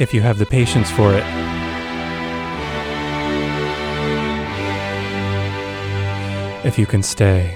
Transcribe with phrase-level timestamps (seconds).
[0.00, 1.22] if you have the patience for it.
[6.64, 7.54] If you can stay.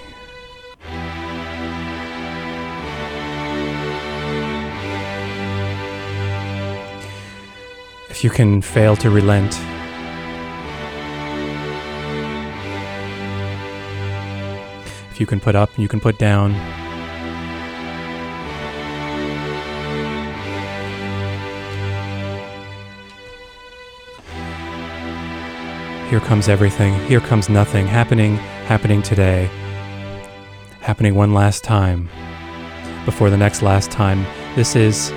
[8.11, 9.59] If you can fail to relent.
[15.11, 16.84] If you can put up, you can put down.
[26.15, 26.95] Here comes everything.
[27.09, 27.89] Here comes nothing.
[27.89, 29.51] Happening, happening today.
[30.81, 32.09] Happening one last time.
[33.05, 34.25] Before the next last time.
[34.55, 35.11] This is.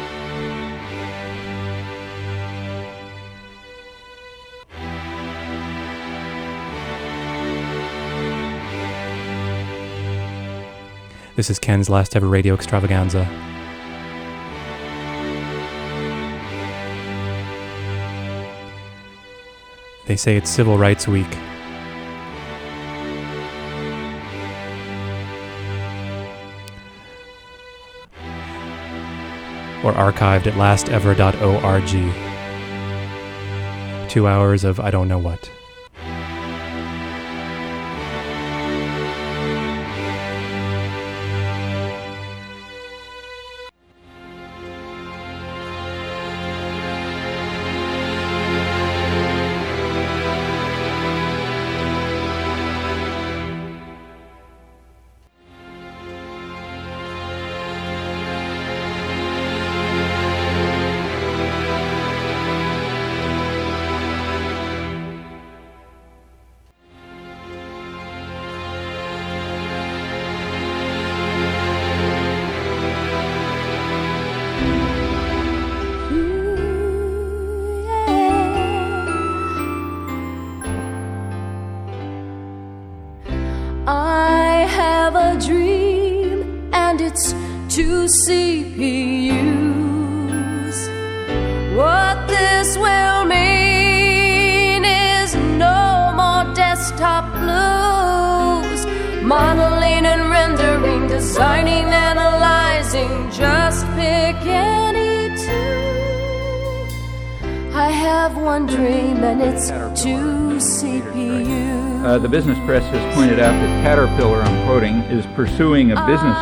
[11.35, 13.25] This is Ken's last ever radio extravaganza.
[20.07, 21.27] They say it's Civil Rights Week.
[29.83, 31.19] Or archived at lastever.org.
[34.09, 35.51] Two hours of I don't know what.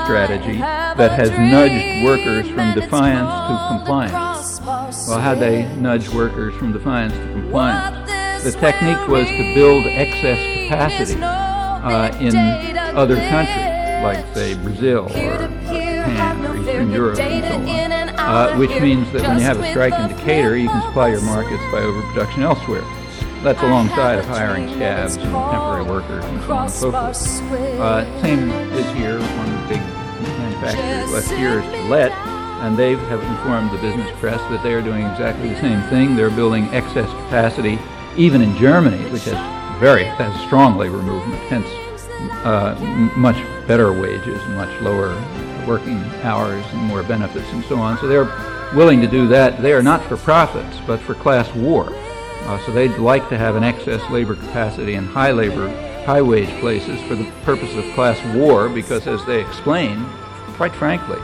[0.05, 4.61] Strategy that has nudged workers from defiance to compliance.
[5.07, 8.43] Well, how'd they nudge workers from defiance to compliance?
[8.43, 10.39] The technique was to build excess
[10.69, 12.35] capacity uh, in
[12.95, 18.69] other countries, like, say, Brazil or Japan or Eastern Europe and so on, uh, which
[18.81, 21.79] means that when you have a strike in Decatur, you can supply your markets by
[21.79, 22.83] overproduction elsewhere.
[23.43, 27.31] That's alongside of hiring scabs and temporary workers and so on and so forth.
[27.79, 29.19] Uh, same is here.
[29.19, 29.94] One of the big
[30.73, 32.11] here is Gillette,
[32.61, 36.15] and they have informed the business press that they are doing exactly the same thing.
[36.15, 37.79] They're building excess capacity,
[38.17, 41.67] even in Germany, which has very has strong labor movement, hence
[42.45, 42.75] uh,
[43.17, 43.37] much
[43.67, 45.13] better wages and much lower
[45.67, 47.97] working hours and more benefits and so on.
[47.97, 48.31] So they're
[48.75, 49.61] willing to do that.
[49.61, 51.87] They are not for profits, but for class war.
[51.91, 55.67] Uh, so they'd like to have an excess labor capacity in high labor,
[56.05, 60.05] high wage places for the purpose of class war because, as they explain,
[60.55, 61.19] quite frankly,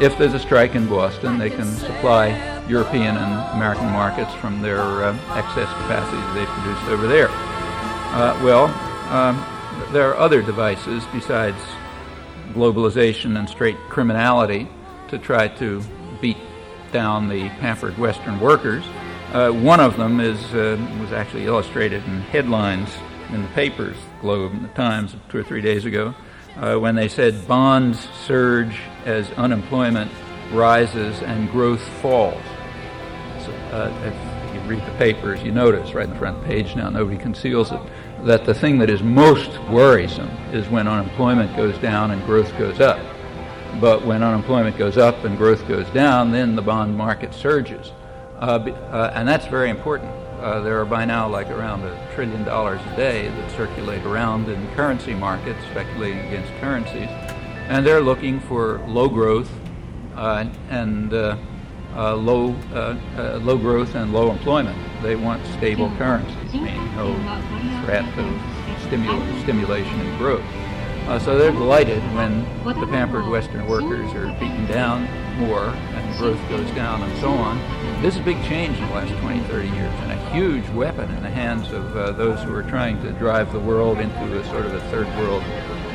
[0.00, 2.28] if there's a strike in Boston, they can supply
[2.68, 7.28] European and American markets from their uh, excess capacity they've produced over there.
[7.30, 8.66] Uh, well,
[9.12, 9.44] um,
[9.92, 11.58] there are other devices besides
[12.52, 14.68] globalization and straight criminality
[15.08, 15.82] to try to
[16.20, 16.38] beat
[16.92, 18.84] down the pampered Western workers.
[19.32, 22.88] Uh, one of them is, uh, was actually illustrated in headlines
[23.30, 26.14] in the papers, Globe and the Times, two or three days ago,
[26.56, 30.10] uh, when they said bonds surge as unemployment
[30.52, 32.42] rises and growth falls.
[33.44, 36.88] So, uh, if you read the papers, you notice right in the front page now,
[36.90, 37.80] nobody conceals it,
[38.24, 42.80] that the thing that is most worrisome is when unemployment goes down and growth goes
[42.80, 43.00] up.
[43.80, 47.92] But when unemployment goes up and growth goes down, then the bond market surges.
[48.36, 48.58] Uh,
[48.90, 50.12] uh, and that's very important.
[50.44, 54.46] Uh, there are by now like around a trillion dollars a day that circulate around
[54.46, 57.08] in currency markets, speculating against currencies.
[57.70, 59.50] And they're looking for low growth
[60.14, 61.38] uh, and uh,
[61.96, 64.76] uh, low, uh, uh, low growth and low employment.
[65.00, 67.14] They want stable currencies, meaning no
[67.86, 68.26] threat of
[68.84, 70.44] stimul- stimulation and growth.
[71.08, 76.40] Uh, so they're delighted when the pampered Western workers are beaten down more and growth
[76.48, 77.58] goes down and so on.
[78.02, 81.10] This is a big change in the last 20, 30 years and a huge weapon
[81.14, 84.44] in the hands of uh, those who are trying to drive the world into a
[84.46, 85.42] sort of a third world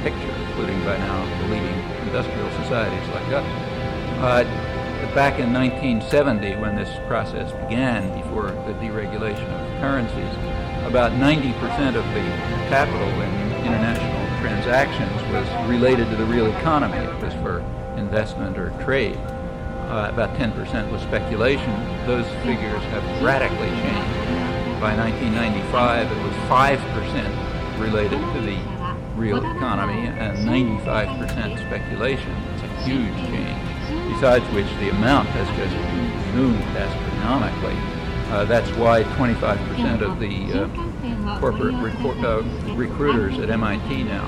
[0.04, 3.46] picture, including by now the leading industrial societies like us.
[4.20, 4.44] Uh,
[5.16, 10.34] back in 1970, when this process began, before the deregulation of currencies,
[10.86, 12.24] about 90% of the
[12.70, 16.98] capital in international transactions was related to the real economy.
[16.98, 17.64] It was for
[18.10, 19.16] investment or trade.
[19.16, 21.74] Uh, about 10% was speculation.
[22.08, 24.82] Those figures have radically changed.
[24.82, 28.58] By 1995, it was 5% related to the
[29.16, 32.32] real economy and 95% speculation.
[32.54, 34.14] It's a huge change.
[34.14, 35.76] Besides which, the amount has just
[36.34, 37.78] zoomed astronomically.
[38.32, 44.26] Uh, that's why 25% of the uh, corporate recor- uh, recruiters at MIT now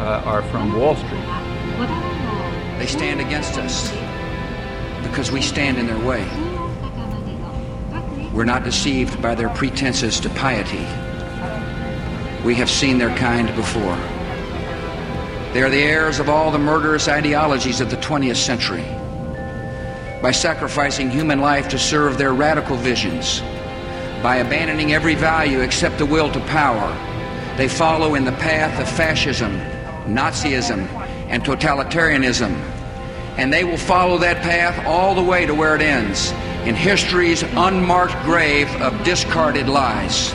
[0.00, 2.21] uh, are from Wall Street.
[2.82, 3.92] They stand against us
[5.04, 6.24] because we stand in their way.
[8.34, 10.84] We're not deceived by their pretenses to piety.
[12.44, 13.94] We have seen their kind before.
[15.52, 18.82] They are the heirs of all the murderous ideologies of the 20th century
[20.20, 23.42] by sacrificing human life to serve their radical visions,
[24.24, 26.90] by abandoning every value except the will to power.
[27.56, 29.52] They follow in the path of fascism,
[30.12, 30.88] Nazism,
[31.28, 32.71] and totalitarianism.
[33.36, 36.32] And they will follow that path all the way to where it ends
[36.66, 40.32] in history's unmarked grave of discarded lies.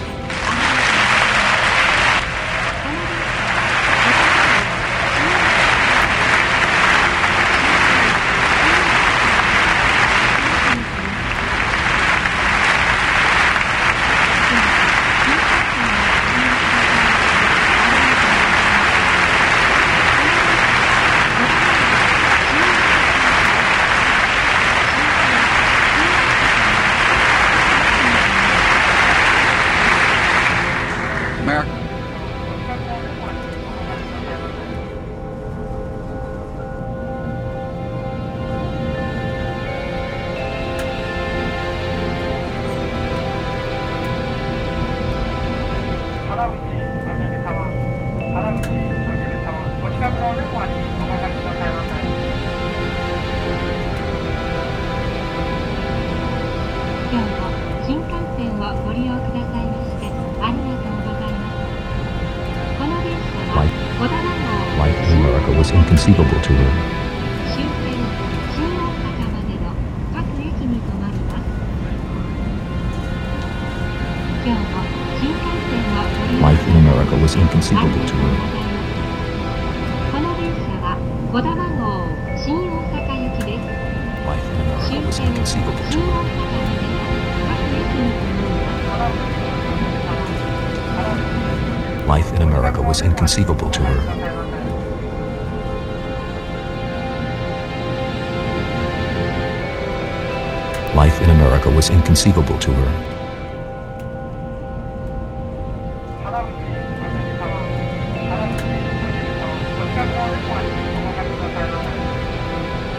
[102.18, 102.90] Inconceivable to her.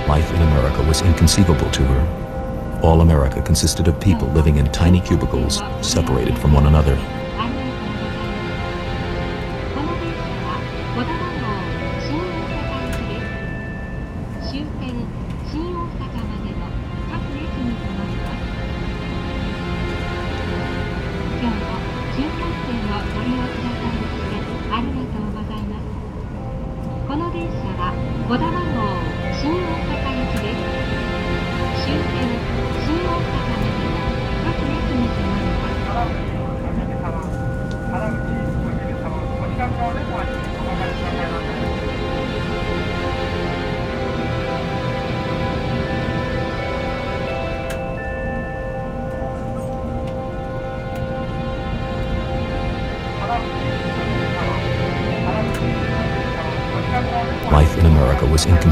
[0.06, 2.80] Life in America was inconceivable to her.
[2.82, 7.17] All America consisted of people living in tiny cubicles, separated from one another.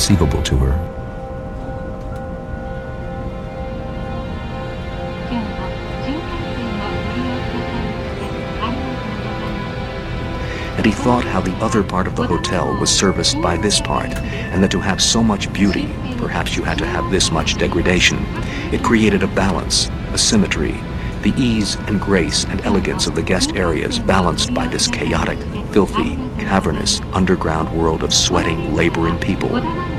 [0.09, 0.73] Inconceivable to her.
[10.77, 14.15] And he thought how the other part of the hotel was serviced by this part,
[14.15, 18.19] and that to have so much beauty, perhaps you had to have this much degradation.
[18.73, 20.79] It created a balance, a symmetry,
[21.23, 25.39] the ease and grace and elegance of the guest areas balanced by this chaotic,
[25.73, 29.57] filthy, cavernous, underground world of sweating, laboring people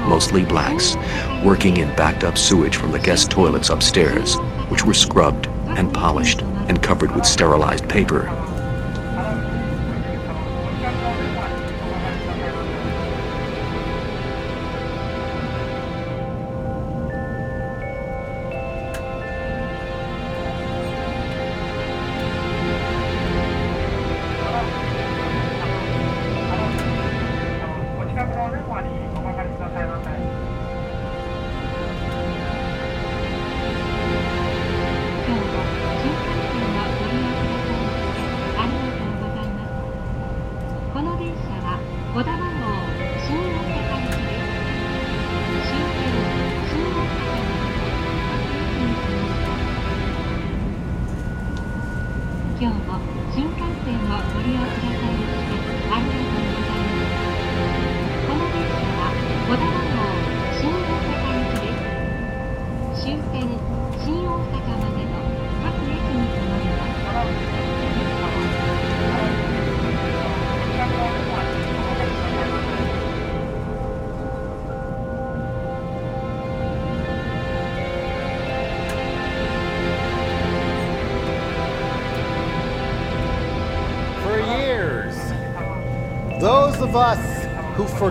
[0.07, 0.95] mostly blacks,
[1.43, 4.35] working in backed up sewage from the guest toilets upstairs,
[4.69, 5.47] which were scrubbed
[5.77, 8.46] and polished and covered with sterilized paper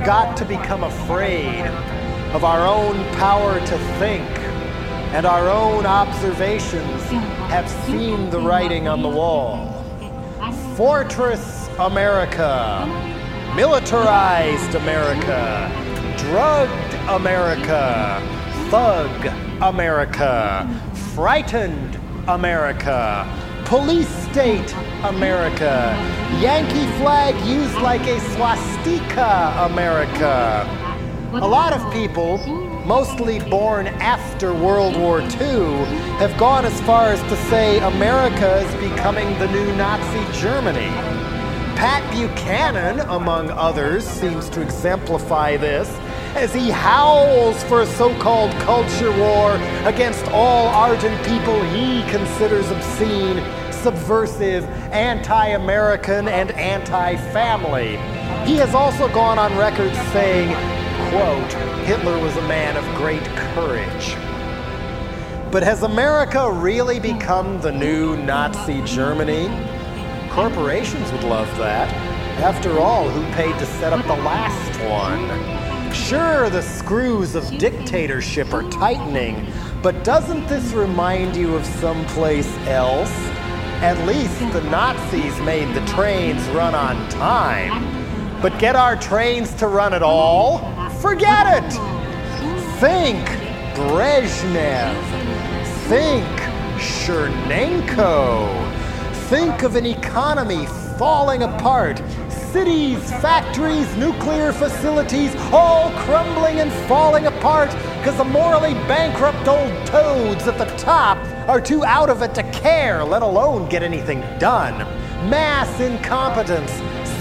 [0.07, 1.67] forgot to become afraid
[2.33, 4.25] of our own power to think
[5.17, 7.03] and our own observations
[7.51, 9.83] have seen the writing on the wall.
[10.77, 12.87] Fortress America,
[13.57, 15.73] militarized America,
[16.19, 18.23] drugged America,
[18.71, 19.11] thug
[19.61, 20.83] America,
[21.17, 21.99] frightened
[22.29, 23.27] America,
[23.65, 24.73] police state
[25.03, 25.97] America,
[26.41, 30.65] Yankee flag used like a swastika America.
[31.33, 32.39] A lot of people,
[32.87, 35.85] mostly born after World War II,
[36.21, 40.87] have gone as far as to say America is becoming the new Nazi Germany.
[41.75, 45.89] Pat Buchanan, among others, seems to exemplify this
[46.37, 52.71] as he howls for a so called culture war against all ardent people he considers
[52.71, 54.63] obscene, subversive,
[54.93, 57.99] anti American, and anti family.
[58.47, 60.55] He has also gone on record saying,
[61.11, 61.53] quote,
[61.85, 63.25] Hitler was a man of great
[63.55, 64.15] courage.
[65.51, 69.49] But has America really become the new Nazi Germany?
[70.31, 71.93] Corporations would love that.
[72.39, 75.93] After all, who paid to set up the last one?
[75.93, 83.13] Sure, the screws of dictatorship are tightening, but doesn't this remind you of someplace else?
[83.83, 87.96] At least the Nazis made the trains run on time.
[88.43, 90.59] But get our trains to run at all?
[91.01, 91.73] Forget it!
[92.81, 93.27] Think
[93.75, 94.95] Brezhnev.
[95.89, 96.27] Think
[96.79, 98.47] Chernenko.
[99.29, 100.67] Think of an economy
[100.99, 102.01] falling apart
[102.57, 110.49] cities, factories, nuclear facilities, all crumbling and falling apart because the morally bankrupt old toads
[110.49, 114.79] at the top are too out of it to care, let alone get anything done.
[115.29, 116.73] Mass incompetence,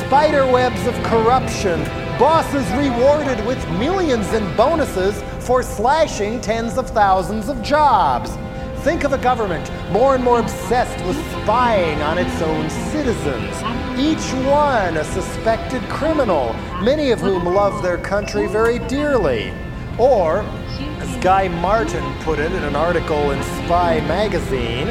[0.07, 1.83] spider webs of corruption,
[2.19, 8.29] bosses rewarded with millions in bonuses for slashing tens of thousands of jobs.
[8.83, 13.55] Think of a government more and more obsessed with spying on its own citizens,
[13.97, 19.51] each one a suspected criminal, many of whom love their country very dearly.
[19.97, 20.41] Or,
[20.99, 24.89] as Guy Martin put it in an article in Spy magazine,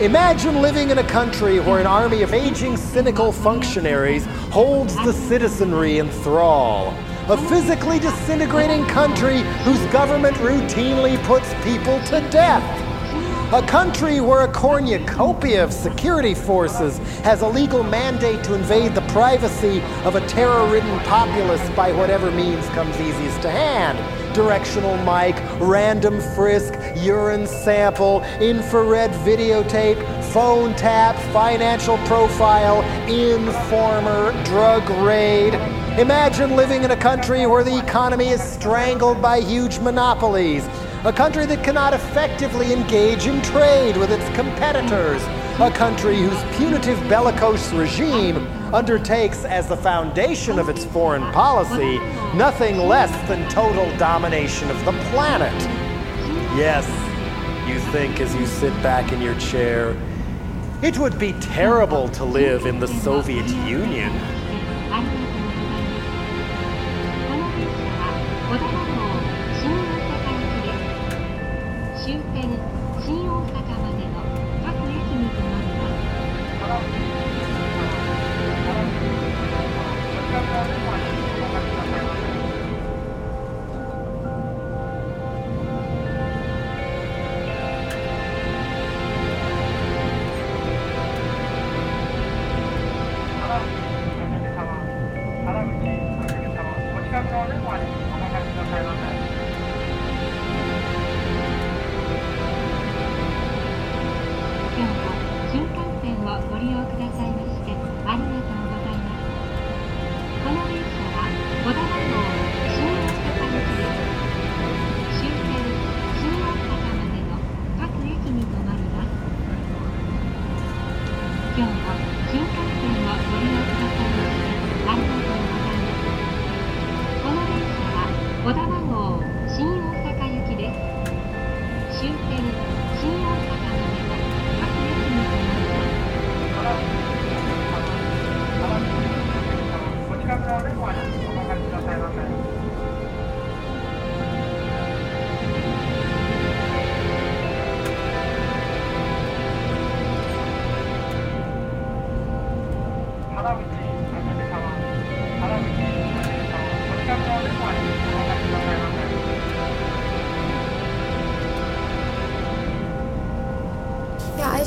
[0.00, 5.98] Imagine living in a country where an army of aging, cynical functionaries holds the citizenry
[5.98, 6.94] in thrall.
[7.28, 12.62] A physically disintegrating country whose government routinely puts people to death.
[13.52, 19.00] A country where a cornucopia of security forces has a legal mandate to invade the
[19.08, 23.98] privacy of a terror ridden populace by whatever means comes easiest to hand.
[24.38, 29.98] Directional mic, random frisk, urine sample, infrared videotape,
[30.32, 35.54] phone tap, financial profile, informer, drug raid.
[35.98, 40.68] Imagine living in a country where the economy is strangled by huge monopolies
[41.04, 45.22] a country that cannot effectively engage in trade with its competitors,
[45.60, 51.98] a country whose punitive bellicose regime undertakes as the foundation of its foreign policy
[52.34, 55.54] nothing less than total domination of the planet.
[56.56, 56.86] Yes,
[57.68, 59.96] you think as you sit back in your chair,
[60.82, 64.37] it would be terrible to live in the Soviet Union.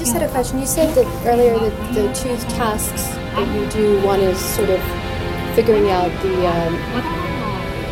[0.02, 0.58] Just had a question.
[0.58, 3.04] You said that earlier that the two tasks
[3.36, 4.82] that you do, one is sort of
[5.54, 6.76] figuring out the um,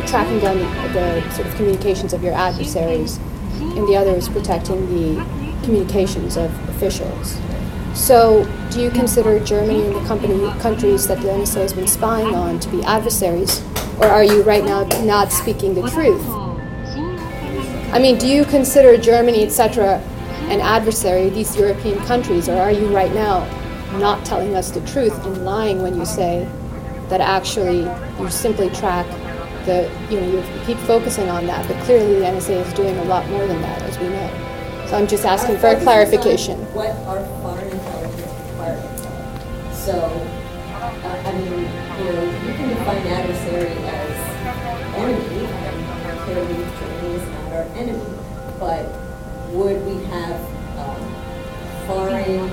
[0.08, 0.58] tracking down
[0.92, 3.18] the, sort of communications of your adversaries,
[3.60, 5.24] and the other is protecting the
[5.62, 7.38] communications of officials.
[7.94, 12.34] So, do you consider Germany and the company countries that the NSA has been spying
[12.34, 13.62] on to be adversaries,
[14.00, 16.26] or are you right now not speaking the truth?
[17.92, 20.02] I mean, do you consider Germany, etc.,
[20.50, 23.46] an adversary, these European countries, or are you right now
[23.98, 26.48] not telling us the truth and lying when you say
[27.08, 29.06] that actually you simply track
[29.64, 33.04] the, you know, you keep focusing on that, but clearly the NSA is doing a
[33.04, 34.86] lot more than that, as we know.
[34.88, 36.58] So I'm just asking for a clarification.
[36.74, 39.74] What are foreign intelligence requirements are.
[39.74, 44.30] So, uh, I mean, you know, you can define adversary as
[44.96, 48.18] enemy, and clearly Germany is not our enemy,
[48.58, 48.99] but
[49.52, 50.38] would we have
[50.78, 51.02] um,
[51.86, 52.46] foreign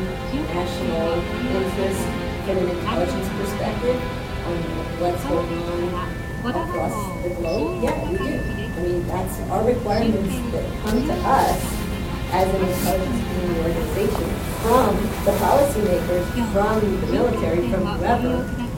[0.50, 1.14] national
[1.54, 2.02] interest
[2.46, 4.02] from an intelligence perspective
[4.48, 4.58] on
[5.00, 7.84] what's going on across the globe?
[7.84, 8.58] Yeah, we do.
[8.78, 11.88] I mean, that's our requirements that come to us
[12.32, 14.30] as an intelligence community organization
[14.62, 18.34] from the policymakers, from the military, from whoever,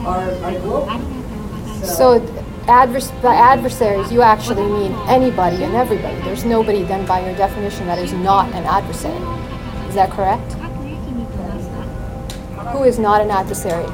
[0.05, 0.99] are, are global.
[1.83, 2.38] So, so
[2.69, 6.15] advers- by adversaries, you actually mean anybody and everybody.
[6.21, 9.19] There's nobody then, by your definition, that is not an adversary.
[9.89, 10.53] Is that correct?
[12.73, 13.85] Who is not an adversary?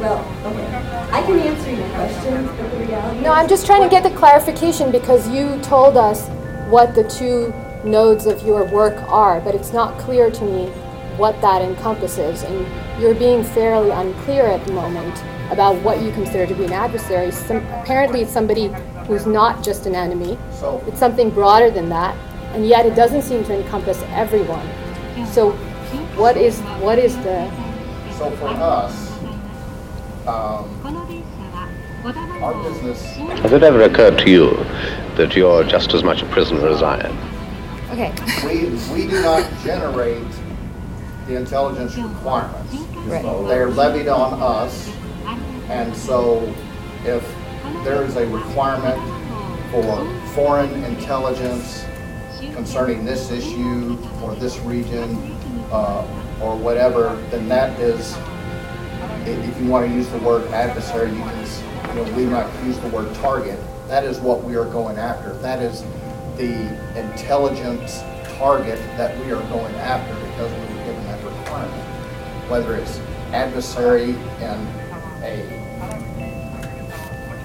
[0.00, 0.66] Well, okay.
[1.12, 4.16] I can answer your question, but the reality No, I'm just trying to get the
[4.16, 6.28] clarification because you told us
[6.70, 7.52] what the two
[7.84, 10.72] nodes of your work are, but it's not clear to me
[11.18, 16.46] what that encompasses, and you're being fairly unclear at the moment about what you consider
[16.46, 17.30] to be an adversary.
[17.30, 18.68] Some, apparently, it's somebody
[19.06, 20.38] who's not just an enemy.
[20.52, 22.16] So it's something broader than that,
[22.54, 24.66] and yet it doesn't seem to encompass everyone.
[25.26, 25.52] So,
[26.16, 27.50] what is what is the?
[28.16, 29.12] So for us,
[30.26, 30.68] um,
[32.42, 33.02] our business.
[33.40, 34.50] Has it ever occurred to you
[35.16, 37.32] that you're just as much a prisoner as I am?
[37.90, 38.12] Okay.
[38.44, 40.26] We we do not generate
[41.26, 42.74] the intelligence requirements.
[42.74, 43.22] Right.
[43.22, 44.92] So they're levied on us
[45.72, 46.42] and so
[47.04, 47.26] if
[47.84, 49.00] there is a requirement
[49.70, 51.84] for foreign intelligence
[52.52, 55.16] concerning this issue or this region
[55.70, 56.06] uh,
[56.42, 58.14] or whatever, then that is,
[59.26, 62.78] if you want to use the word adversary, you can, you know, we might use
[62.80, 63.58] the word target.
[63.88, 65.32] That is what we are going after.
[65.38, 65.82] That is
[66.36, 68.00] the intelligence
[68.36, 70.71] target that we are going after because we
[71.52, 72.50] given that requirement.
[72.50, 72.98] Whether it's
[73.32, 74.68] adversary and
[75.24, 75.58] a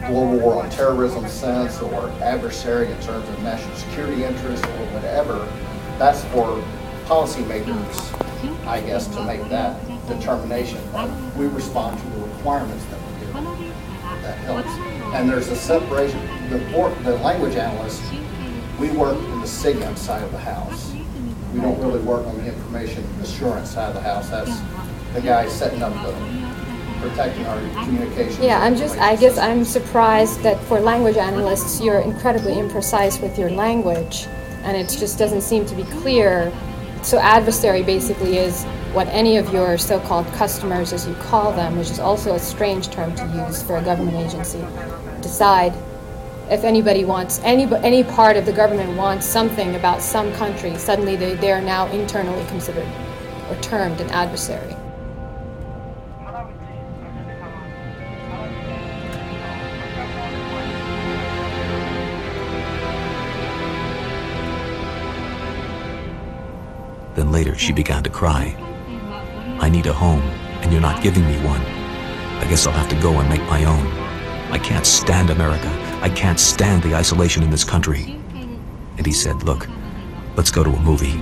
[0.08, 5.48] global war on terrorism sense or adversary in terms of national security interests or whatever,
[5.98, 6.64] that's for
[7.06, 10.80] policymakers, I guess, to make that determination.
[11.38, 13.34] We respond to the requirements that we give.
[14.22, 14.70] That helps.
[15.16, 16.20] And there's a separation.
[16.50, 16.60] The,
[17.04, 18.12] the language analysts,
[18.80, 20.94] we work in the SIGINT side of the house.
[21.58, 24.30] We don't really work on the information assurance side of the house.
[24.30, 24.60] That's
[25.16, 26.14] the guy setting up the
[27.02, 28.44] protecting our communication.
[28.44, 33.40] Yeah, I'm just, I guess I'm surprised that for language analysts, you're incredibly imprecise with
[33.40, 34.28] your language.
[34.64, 36.52] and it just doesn't seem to be clear.
[37.02, 41.78] So, adversary basically is what any of your so called customers, as you call them,
[41.78, 44.64] which is also a strange term to use for a government agency,
[45.22, 45.74] decide
[46.50, 51.16] if anybody wants any any part of the government wants something about some country suddenly
[51.16, 52.88] they, they are now internally considered
[53.50, 54.76] or termed an adversary
[67.18, 68.56] Then later she began to cry.
[69.60, 70.22] I need a home,
[70.62, 71.62] and you're not giving me one.
[71.62, 73.88] I guess I'll have to go and make my own.
[74.52, 75.87] I can't stand America.
[76.02, 78.20] I can't stand the isolation in this country.
[78.98, 79.68] And he said, Look,
[80.36, 81.20] let's go to a movie.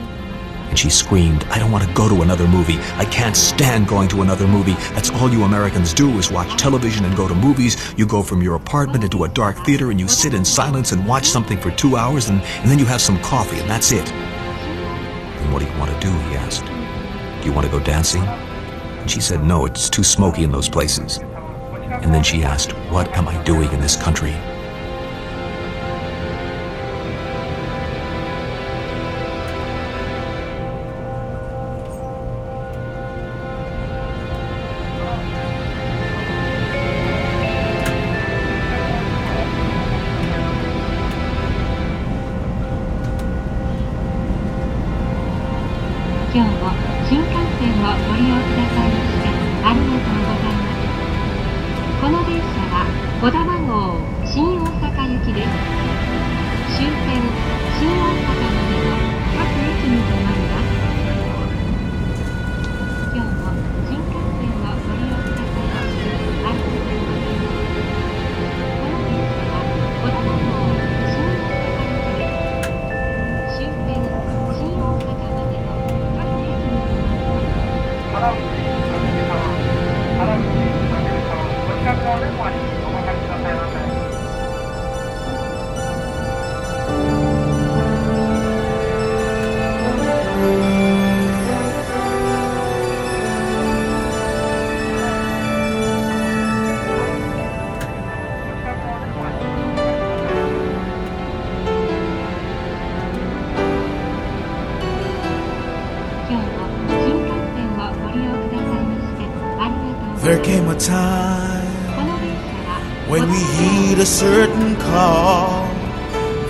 [0.70, 2.78] And she screamed, I don't want to go to another movie.
[2.96, 4.74] I can't stand going to another movie.
[4.94, 7.94] That's all you Americans do is watch television and go to movies.
[7.96, 11.08] You go from your apartment into a dark theater and you sit in silence and
[11.08, 14.12] watch something for two hours and, and then you have some coffee and that's it.
[14.12, 16.12] And what do you want to do?
[16.30, 16.66] He asked.
[16.66, 18.24] Do you want to go dancing?
[18.24, 21.20] And she said, No, it's too smoky in those places.
[21.20, 24.36] And then she asked, What am I doing in this country?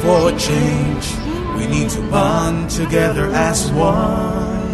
[0.01, 1.05] For change.
[1.58, 4.65] We need to bond together as one.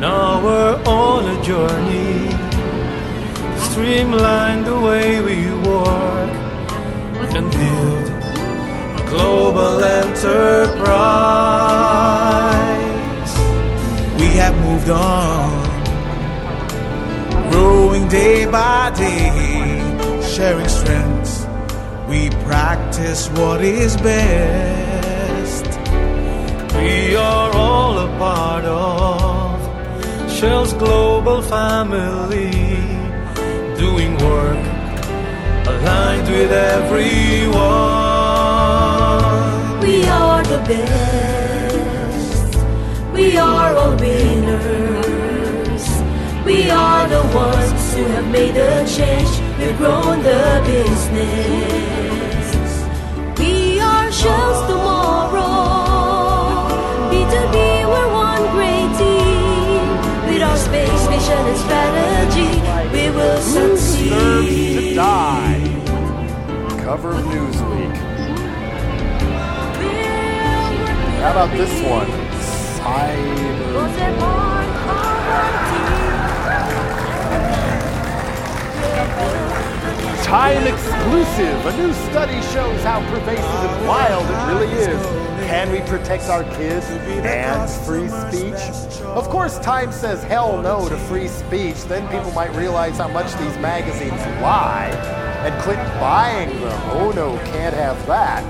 [0.00, 2.30] Now we're on a journey
[3.70, 6.30] streamline the way we work
[7.36, 8.06] and build
[9.00, 10.82] a global enterprise.
[14.20, 15.66] We have moved on
[17.50, 19.80] growing day by day,
[20.22, 20.68] sharing
[23.06, 25.66] practice what is best.
[26.74, 29.60] We are all a part of
[30.30, 32.50] Shell's global family,
[33.78, 34.66] doing work
[35.66, 37.60] aligned with everyone.
[39.80, 42.56] We are the best.
[43.12, 45.84] We are all winners.
[46.44, 49.30] We are the ones who have made a change.
[49.58, 51.95] We've grown the business.
[61.26, 62.50] Vision and strategy,
[62.92, 64.10] we will succeed.
[64.10, 65.60] to die?
[66.84, 67.96] Cover of Newsweek.
[71.20, 72.06] How about this one?
[80.22, 81.66] Time exclusive.
[81.66, 85.25] A new study shows how pervasive and wild it really is.
[85.46, 89.00] Can we protect our kids and free speech?
[89.02, 91.84] Of course, Time says hell no to free speech.
[91.84, 94.88] Then people might realize how much these magazines lie
[95.44, 96.80] and quit buying them.
[96.90, 98.42] Oh no, can't have that.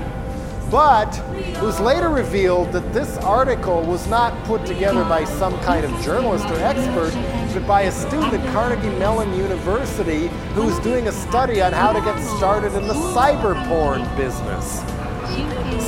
[0.71, 5.85] But it was later revealed that this article was not put together by some kind
[5.85, 7.13] of journalist or expert,
[7.53, 11.93] but by a student at Carnegie Mellon University who was doing a study on how
[11.93, 14.81] to get started in the cyber porn business.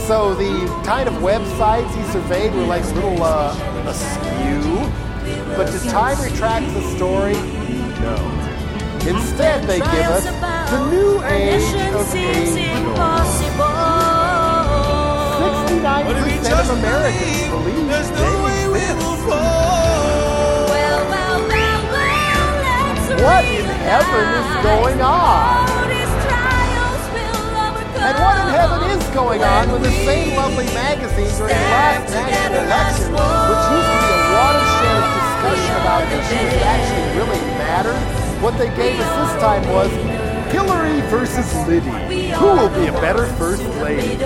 [0.07, 3.53] So the kind of websites he surveyed were like a little uh,
[3.87, 4.61] askew.
[5.55, 7.33] But did Time retract the story?
[7.33, 8.15] No.
[9.07, 11.63] Instead, they give us the new age
[11.93, 12.47] of age.
[15.69, 16.05] 69
[16.59, 19.39] of Americans believe they exist.
[23.19, 25.67] What in heaven is going on?
[25.89, 27.99] These trials will overcome.
[27.99, 32.11] And what in heaven is going on with the same lovely magazine during the last
[32.13, 37.41] national election, which used to be a watershed of discussion about issues that actually really
[37.57, 38.01] mattered,
[38.41, 39.91] what they gave us this time was
[40.51, 42.29] Hillary versus Liddy.
[42.31, 44.21] Who will be a better first lady?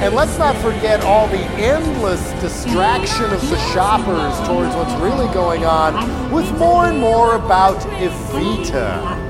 [0.00, 5.64] And let's not forget all the endless distraction of the shoppers towards what's really going
[5.64, 9.26] on with more and more about Evita.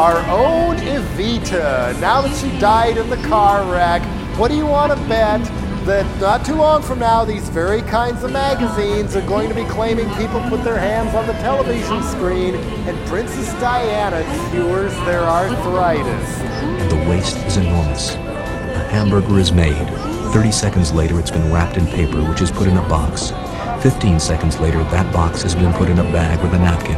[0.00, 2.00] Our own Evita.
[2.00, 4.00] Now that she died in the car wreck,
[4.38, 5.44] what do you want to bet
[5.84, 9.64] that not too long from now, these very kinds of magazines are going to be
[9.64, 16.40] claiming people put their hands on the television screen and Princess Diana cures their arthritis?
[16.80, 18.14] and the waste is enormous.
[18.14, 19.86] A hamburger is made.
[20.32, 23.32] 30 seconds later, it's been wrapped in paper, which is put in a box.
[23.82, 26.96] 15 seconds later, that box has been put in a bag with a napkin.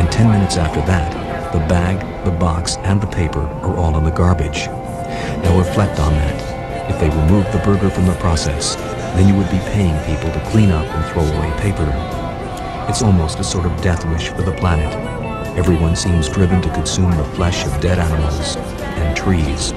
[0.00, 1.19] And 10 minutes after that,
[1.52, 4.66] the bag, the box, and the paper are all in the garbage.
[4.66, 6.90] Now reflect on that.
[6.90, 8.76] If they removed the burger from the process,
[9.14, 11.90] then you would be paying people to clean up and throw away paper.
[12.88, 14.94] It's almost a sort of death wish for the planet.
[15.58, 19.72] Everyone seems driven to consume the flesh of dead animals and trees.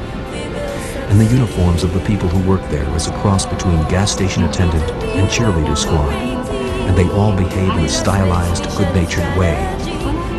[1.10, 4.44] And the uniforms of the people who work there is a cross between gas station
[4.44, 6.14] attendant and cheerleader squad.
[6.14, 9.83] And they all behave in a stylized, good-natured way.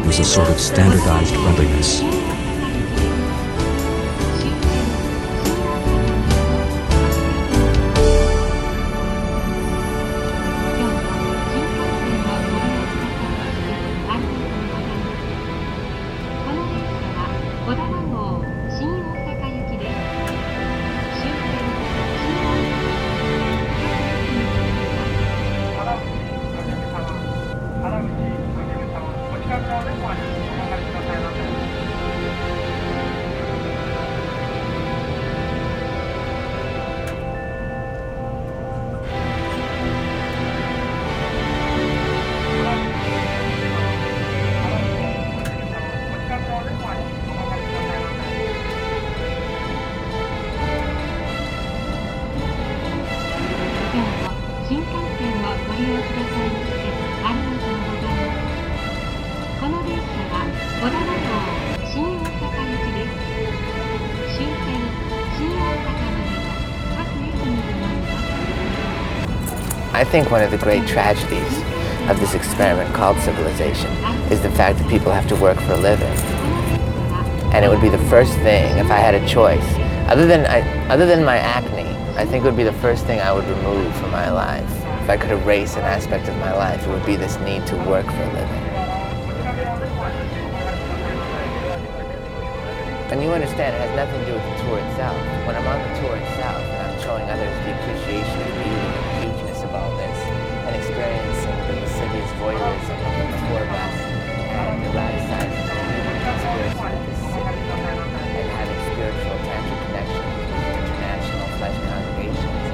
[0.05, 2.24] There's a sort of standardized friendliness.
[70.15, 71.59] Think one of the great tragedies
[72.09, 73.91] of this experiment called civilization
[74.31, 76.17] is the fact that people have to work for a living.
[77.51, 79.67] And it would be the first thing if I had a choice.
[80.07, 83.19] Other than I, other than my acne, I think it would be the first thing
[83.19, 84.71] I would remove from my life.
[85.03, 87.77] If I could erase an aspect of my life, it would be this need to
[87.79, 88.65] work for a living.
[93.11, 95.19] And you understand, it has nothing to do with the tour itself.
[95.45, 98.64] When I'm on the tour itself and I'm showing others the appreciation
[102.45, 103.97] voyeurism the us,
[106.85, 107.57] and the city,
[108.37, 112.65] and having spiritual tantric with international flesh congregations,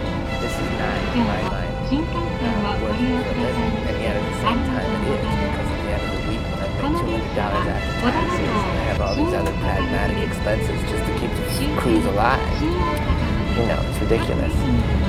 [0.42, 3.72] this is not, in my mind, uh, work for living.
[3.86, 7.02] And the same time it is, because at the end of the week when I
[7.06, 11.30] make $200 after taxes, and I have all these other pragmatic expenses just to keep
[11.30, 11.46] the
[11.80, 12.42] cruise alive.
[13.54, 14.54] You know, it's ridiculous.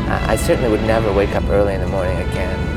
[0.05, 2.70] I certainly would never wake up early in the morning again.「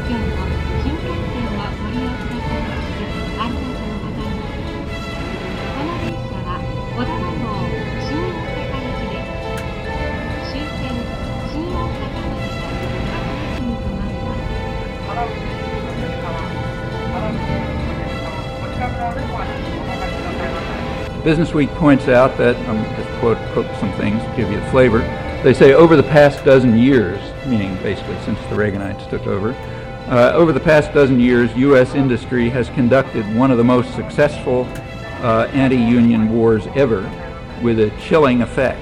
[21.25, 24.71] Business Week points out that, I'm just quote, quote some things to give you a
[24.71, 24.99] flavor.
[25.43, 29.55] They say over the past dozen years, meaning basically since the Reaganites took over,
[30.07, 31.95] uh, over the past dozen years, U.S.
[31.95, 34.69] industry has conducted one of the most successful
[35.23, 37.01] uh, anti-union wars ever
[37.63, 38.79] with a chilling effect.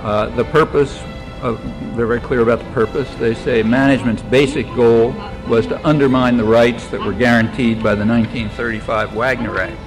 [0.00, 1.00] Uh, the purpose,
[1.40, 1.62] of,
[1.96, 3.08] they're very clear about the purpose.
[3.14, 5.14] They say management's basic goal
[5.46, 9.78] was to undermine the rights that were guaranteed by the 1935 Wagner Act,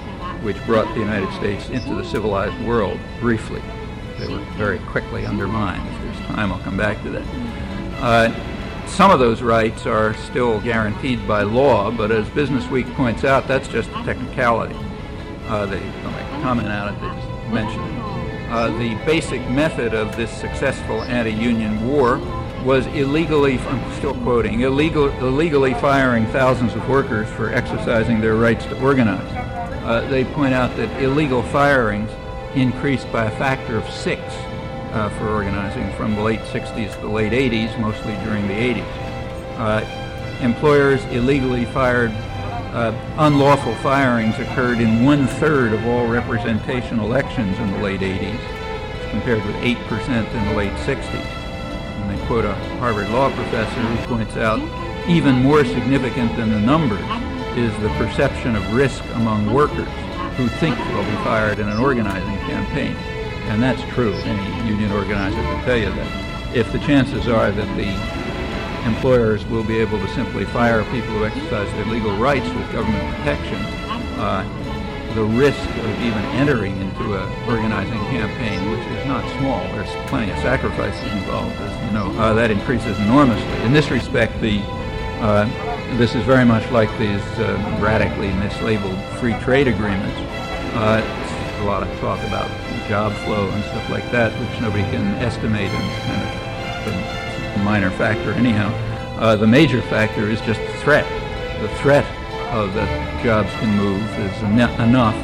[0.44, 3.62] which brought the United States into the civilized world briefly.
[4.18, 5.82] They were very quickly undermined.
[5.88, 7.26] If there's time, I'll come back to that.
[8.00, 13.24] Uh, some of those rights are still guaranteed by law, but as Business Week points
[13.24, 14.76] out, that's just a technicality.
[15.46, 18.50] Uh, they don't make a comment on it, they just mention it.
[18.50, 22.18] Uh, the basic method of this successful anti-union war
[22.64, 28.64] was illegally, I'm still quoting, illegal, illegally firing thousands of workers for exercising their rights
[28.66, 29.53] to organize.
[29.84, 32.10] Uh, they point out that illegal firings
[32.54, 34.22] increased by a factor of six
[34.92, 38.86] uh, for organizing from the late 60s to the late 80s, mostly during the 80s.
[39.58, 42.10] Uh, employers illegally fired,
[42.72, 48.40] uh, unlawful firings occurred in one third of all representation elections in the late 80s,
[49.10, 51.04] compared with 8% in the late 60s.
[51.04, 54.60] And they quote a Harvard law professor who points out
[55.06, 57.23] even more significant than the numbers
[57.56, 59.88] is the perception of risk among workers
[60.36, 62.96] who think they'll be fired in an organizing campaign.
[63.48, 64.12] And that's true.
[64.12, 66.56] Any union organizer can tell you that.
[66.56, 71.24] If the chances are that the employers will be able to simply fire people who
[71.24, 73.60] exercise their legal rights with government protection,
[74.18, 74.42] uh,
[75.14, 80.32] the risk of even entering into an organizing campaign, which is not small, there's plenty
[80.32, 83.62] of sacrifices involved, as you know, uh, that increases enormously.
[83.62, 84.60] In this respect, the
[85.24, 90.18] uh, this is very much like these uh, radically mislabeled free trade agreements.
[90.76, 91.00] Uh,
[91.60, 92.46] a lot of talk about
[92.88, 97.90] job flow and stuff like that, which nobody can estimate and kind of a minor
[97.92, 98.68] factor anyhow.
[99.18, 101.06] Uh, the major factor is just the threat.
[101.62, 102.04] The threat
[102.52, 105.16] of that jobs can move is en- enough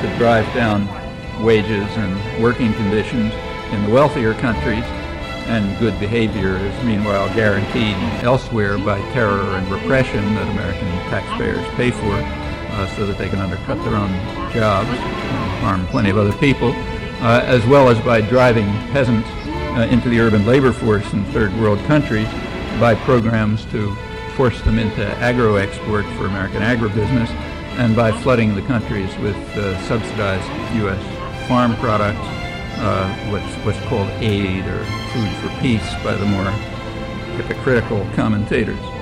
[0.00, 0.86] to drive down
[1.42, 3.34] wages and working conditions
[3.72, 4.84] in the wealthier countries
[5.50, 11.90] and good behavior is meanwhile guaranteed elsewhere by terror and repression that American taxpayers pay
[11.90, 14.12] for uh, so that they can undercut their own
[14.52, 16.70] jobs and harm plenty of other people,
[17.20, 19.28] uh, as well as by driving peasants
[19.76, 22.28] uh, into the urban labor force in third world countries
[22.78, 23.92] by programs to
[24.36, 27.28] force them into agro-export for American agribusiness
[27.80, 31.48] and by flooding the countries with uh, subsidized U.S.
[31.48, 32.39] farm products
[32.80, 36.50] uh, what's, what's called aid or food for peace by the more
[37.36, 38.99] hypocritical commentators.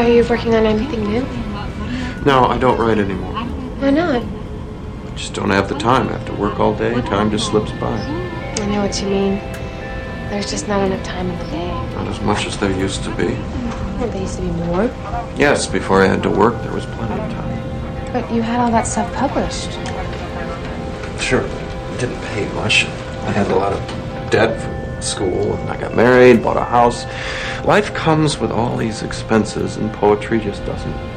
[0.00, 1.20] Are you working on anything new?
[2.24, 3.34] No, I don't write anymore.
[3.34, 4.22] Why not?
[5.14, 6.08] just don't have the time.
[6.08, 6.94] I have to work all day.
[7.02, 7.98] Time just slips by.
[7.98, 9.34] I know what you mean.
[10.30, 11.68] There's just not enough time in the day.
[11.96, 13.26] Not as much as there used to be.
[13.26, 14.84] Well, there used to be more.
[15.36, 18.12] Yes, before I had to work, there was plenty of time.
[18.14, 19.72] But you had all that stuff published.
[21.22, 22.86] Sure, it didn't pay much.
[22.86, 27.04] I had a lot of debt from school, and I got married, bought a house.
[27.64, 31.09] Life comes with all these expenses, and poetry just doesn't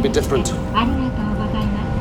[0.00, 0.48] will be different.
[0.72, 1.92] ありがとうございます。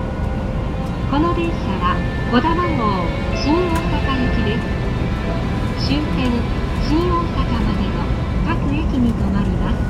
[1.12, 2.00] この電車は
[2.32, 3.04] 小田番号
[3.36, 4.64] 新大阪行きです。
[5.84, 6.32] 終点
[6.88, 8.08] 新大阪までの
[8.48, 9.84] 各駅に停まります。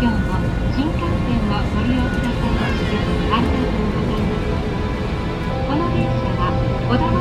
[0.00, 0.40] 今日も
[0.72, 4.56] 新幹線をご利用くださいましてありがとうございます。
[5.66, 6.56] この電車は
[6.88, 7.15] 小田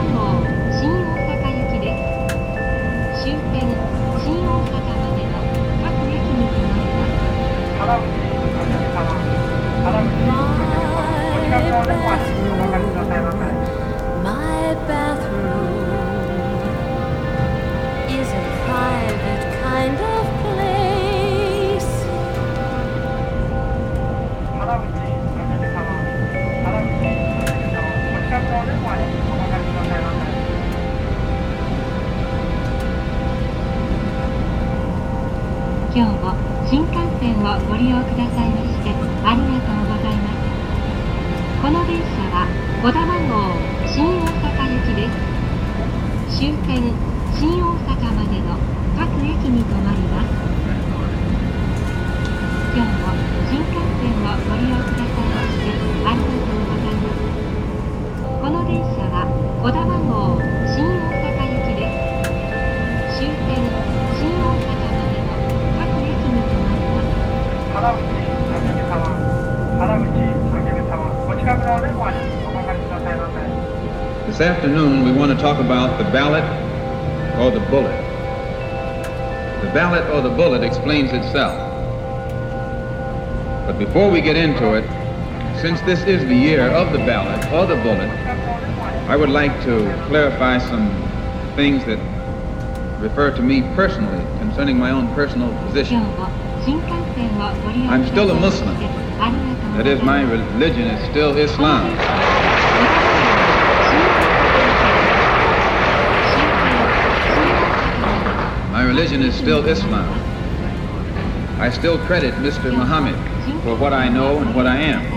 [80.86, 81.58] explains itself.
[83.66, 84.86] But before we get into it,
[85.60, 88.12] since this is the year of the ballot or the bullet,
[89.10, 90.92] I would like to clarify some
[91.56, 91.98] things that
[93.02, 96.02] refer to me personally concerning my own personal position.
[97.90, 98.78] I'm still a Muslim.
[99.78, 101.96] That is, my religion is still Islam.
[108.72, 110.35] My religion is still Islam.
[111.56, 112.68] I still credit Mr.
[112.68, 113.16] Muhammad
[113.64, 115.08] for what I know and what I am.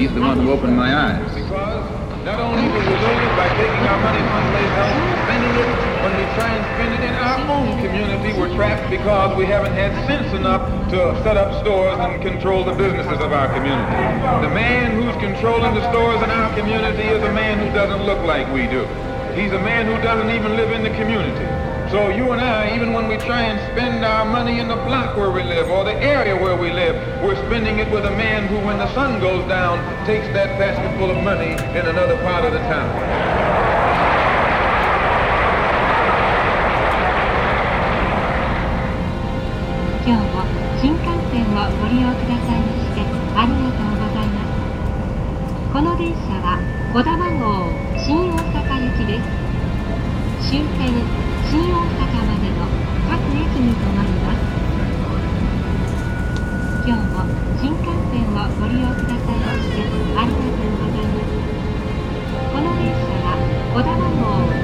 [0.00, 1.20] He's the one who opened my eyes.
[1.36, 1.84] Because
[2.24, 4.96] not only will we lose it by taking our money from place else
[5.28, 5.68] spending it,
[6.00, 9.74] when we try and spend it in our own community, we're trapped because we haven't
[9.76, 10.64] had sense enough
[10.96, 14.00] to set up stores and control the businesses of our community.
[14.48, 18.24] The man who's controlling the stores in our community is a man who doesn't look
[18.24, 18.88] like we do.
[19.36, 21.44] He's a man who doesn't even live in the community.
[21.96, 25.16] So you and I, even when we try and spend our money in the block
[25.16, 26.94] where we live or the area where we live,
[27.24, 30.94] we're spending it with a man who, when the sun goes down, takes that basket
[30.98, 32.92] full of money in another part of the town.
[40.04, 40.22] 今日
[51.02, 52.66] も新大阪までの
[53.08, 54.42] 各駅に停まります
[56.84, 57.22] 今日も
[57.60, 59.78] 新幹線をご利用くださいまして
[60.16, 61.36] ありがとうございます。
[62.52, 63.38] この車は
[63.74, 64.55] 小田原号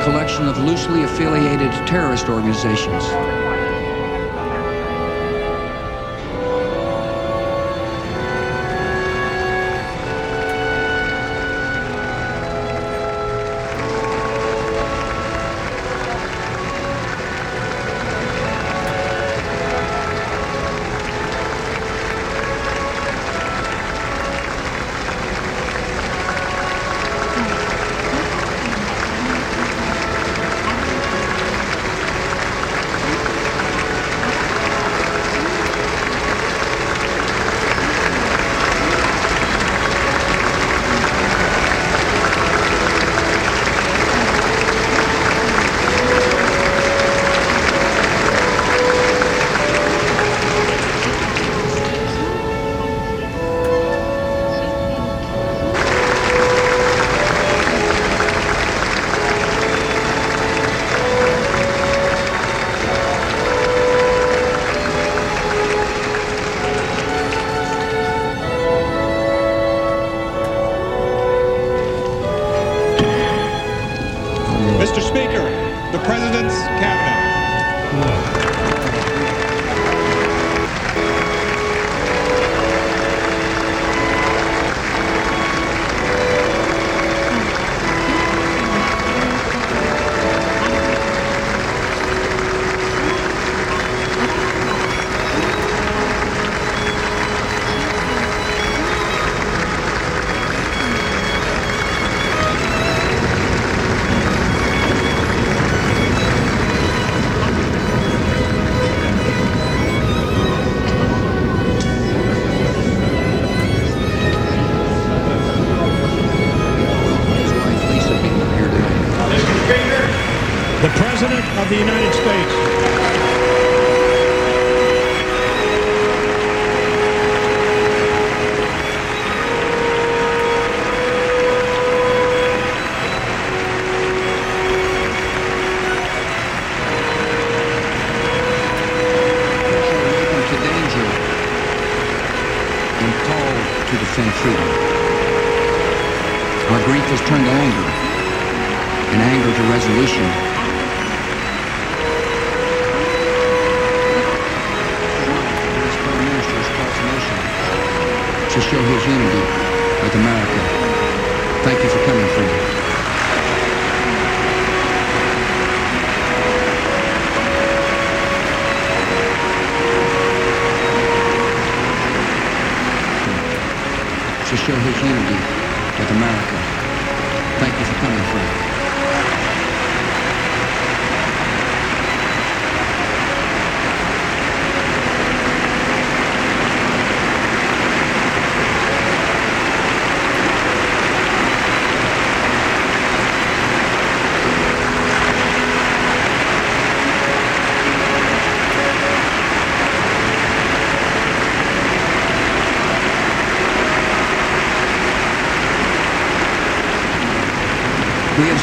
[0.00, 3.39] collection of loosely affiliated terrorist organizations.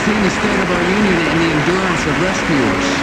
[0.08, 2.97] We the state of our union and the endurance of rescuers.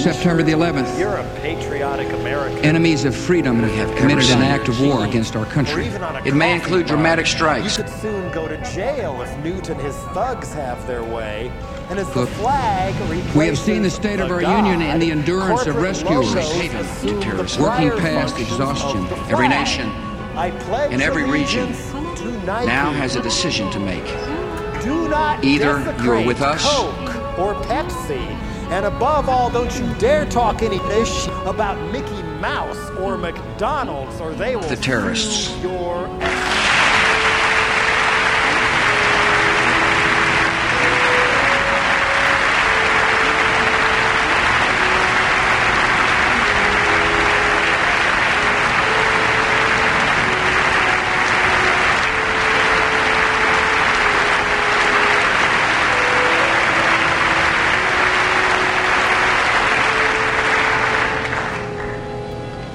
[0.00, 2.64] September the 11th, You're a patriotic American.
[2.64, 5.86] enemies of freedom have committed an act of war against our country.
[6.24, 7.76] It may include dramatic strikes.
[7.76, 11.52] You could soon go to jail if Newt and his thugs have their way.
[11.90, 12.94] And as the flag
[13.36, 16.34] We have seen the state of our union in the endurance of rescuers,
[17.58, 19.06] working past exhaustion.
[19.28, 19.90] Every nation
[20.90, 21.72] in every region
[22.46, 24.06] now has a decision to make.
[24.82, 27.89] Do not Either you are with us Coke or Pepsi.
[28.80, 34.32] And above all, don't you dare talk any ish about Mickey Mouse or McDonald's, or
[34.32, 35.54] they will The terrorists.
[35.62, 36.08] your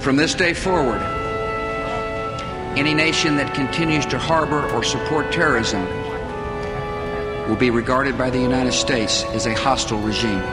[0.06, 1.02] From this day forward,
[2.78, 5.84] any nation that continues to harbor or support terrorism
[7.50, 10.44] will be regarded by the United States as a hostile regime.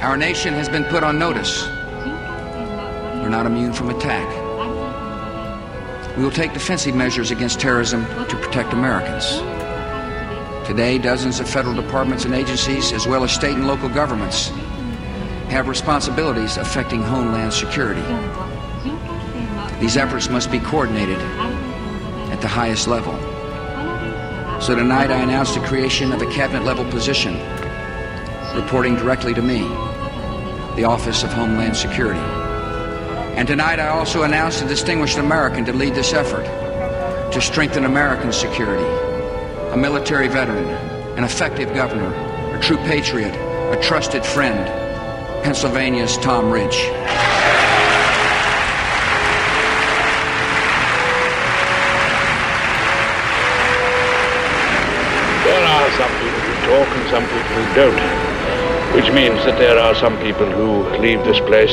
[0.00, 1.66] Our nation has been put on notice.
[3.20, 4.26] We're not immune from attack.
[6.16, 9.26] We will take defensive measures against terrorism to protect Americans.
[10.66, 14.50] Today, dozens of federal departments and agencies, as well as state and local governments,
[15.48, 18.02] have responsibilities affecting homeland security.
[19.80, 21.18] These efforts must be coordinated
[22.30, 23.12] at the highest level.
[24.60, 27.34] So tonight I announce the creation of a cabinet level position
[28.54, 29.60] reporting directly to me,
[30.76, 32.20] the Office of Homeland Security.
[33.36, 36.44] And tonight I also announce a distinguished American to lead this effort
[37.32, 38.84] to strengthen American security,
[39.72, 40.66] a military veteran,
[41.18, 42.12] an effective governor,
[42.56, 43.34] a true patriot,
[43.72, 44.85] a trusted friend,
[45.46, 46.76] Pennsylvania's Tom Ridge.
[55.44, 57.94] There are some people who talk and some people who don't,
[58.96, 61.70] which means that there are some people who leave this place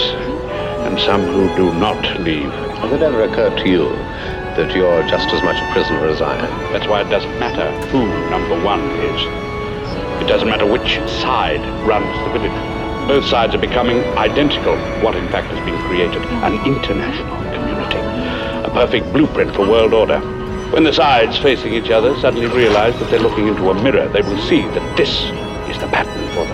[0.86, 2.52] and some who do not leave.
[2.78, 3.90] Has it ever occurred to you
[4.56, 6.74] that you're just as much a prisoner as I am?
[6.74, 10.22] That's why it doesn't matter who number one is.
[10.22, 12.73] It doesn't matter which side runs the village.
[13.08, 14.78] Both sides are becoming identical.
[15.04, 16.24] What in fact has been created?
[16.41, 17.99] An international community.
[18.66, 20.20] A perfect blueprint for world order.
[20.72, 24.22] When the sides facing each other suddenly realize that they're looking into a mirror, they
[24.22, 25.10] will see that this
[25.70, 26.53] is the pattern for the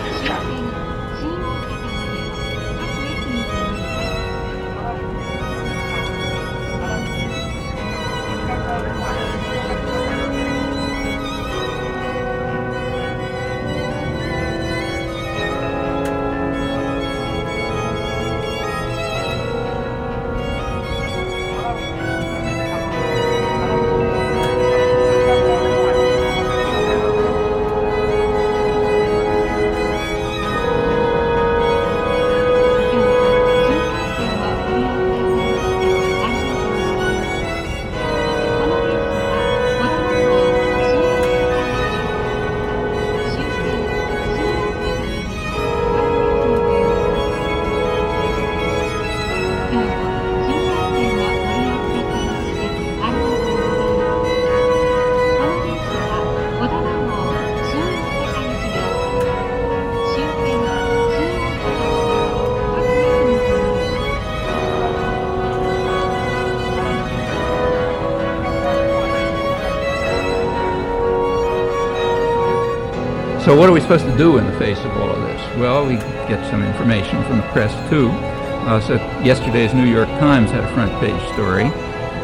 [73.50, 75.58] So what are we supposed to do in the face of all of this?
[75.58, 78.10] Well, we get some information from the press too.
[78.10, 78.94] Uh, so
[79.24, 81.64] yesterday's New York Times had a front page story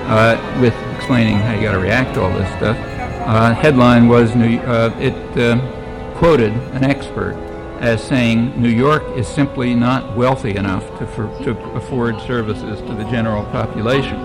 [0.05, 2.77] uh, with explaining how you got to react to all this stuff.
[3.25, 7.33] Uh, headline was New, uh, it uh, quoted an expert
[7.79, 12.93] as saying New York is simply not wealthy enough to, for, to afford services to
[12.93, 14.17] the general population.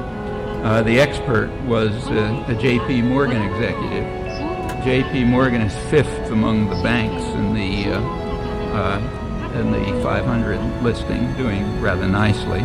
[0.62, 3.01] Uh, the expert was a J.P.
[3.01, 4.49] Morgan executive.
[4.85, 5.24] J.P.
[5.24, 8.01] Morgan is fifth among the banks in the uh,
[8.72, 12.61] uh, in the 500 listing, doing rather nicely.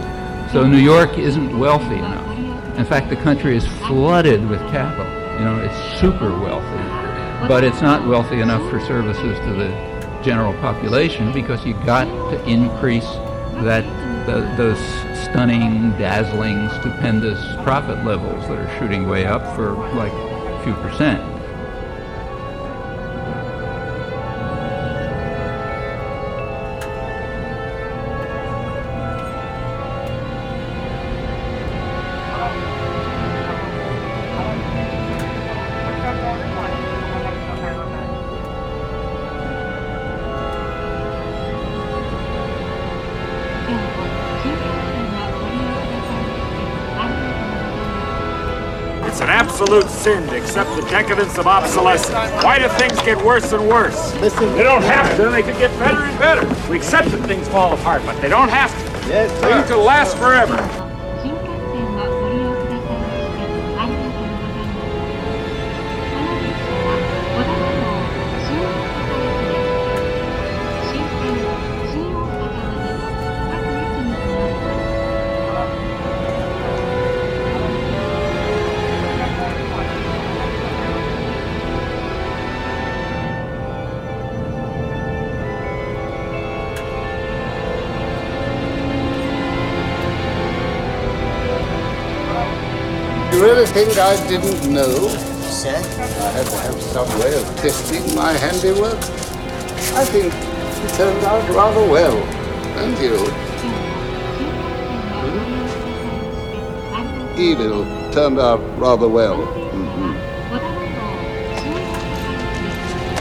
[0.54, 2.78] So New York isn't wealthy enough.
[2.78, 5.06] In fact, the country is flooded with capital.
[5.34, 10.54] You know, it's super wealthy, but it's not wealthy enough for services to the general
[10.62, 13.10] population because you got to increase
[13.64, 13.84] that
[14.26, 14.80] the, those
[15.26, 21.35] stunning, dazzling, stupendous profit levels that are shooting way up for like a few percent.
[50.56, 52.14] Accept the decadence of obsolescence.
[52.42, 54.16] Why do things get worse and worse?
[54.22, 55.30] Listen, They don't have to.
[55.30, 56.48] They could get better and better.
[56.70, 59.10] We accept that things fall apart, but they don't have to.
[59.10, 60.56] Yes, Things will last forever.
[93.76, 95.10] You think I didn't know?
[95.52, 95.76] Sir?
[95.76, 98.98] I had to have some way of testing my handiwork.
[100.00, 102.16] I think it turned out rather well.
[102.80, 103.18] And you?
[106.94, 107.38] Hmm?
[107.38, 109.40] Evil turned out rather well.
[109.46, 110.16] Mhm.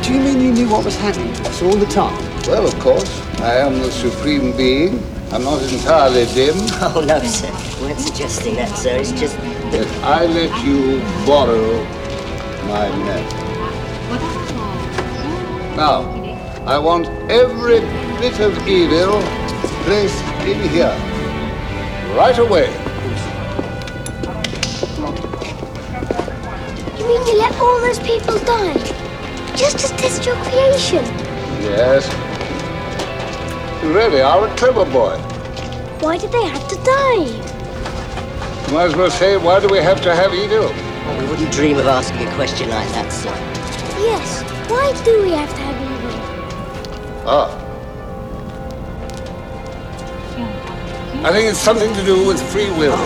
[0.04, 2.16] Do you mean you knew what was happening to us all the time?
[2.46, 5.02] Well, of course, I am the supreme being.
[5.32, 6.54] I'm not entirely dim.
[6.80, 7.50] Oh, no, sir.
[7.80, 8.94] We weren't suggesting that, sir.
[8.98, 9.36] It's just
[9.74, 11.82] Yet I let you borrow
[12.68, 13.26] my net.
[15.76, 16.02] Now,
[16.64, 17.80] I want every
[18.20, 19.20] bit of evil
[19.82, 20.94] placed in here.
[22.14, 22.70] Right away.
[26.96, 28.74] You mean you let all those people die?
[29.56, 31.04] Just to test your creation?
[31.66, 32.06] Yes.
[33.82, 35.18] You really are a clever boy.
[35.98, 37.43] Why did they have to die?
[38.74, 40.66] You might as well say, why do we have to have evil?
[41.16, 43.30] we wouldn't dream of asking a question like that, sir.
[44.02, 46.10] Yes, why do we have to have evil?
[47.24, 47.54] Ah.
[51.22, 52.98] I think it's something to do with free will.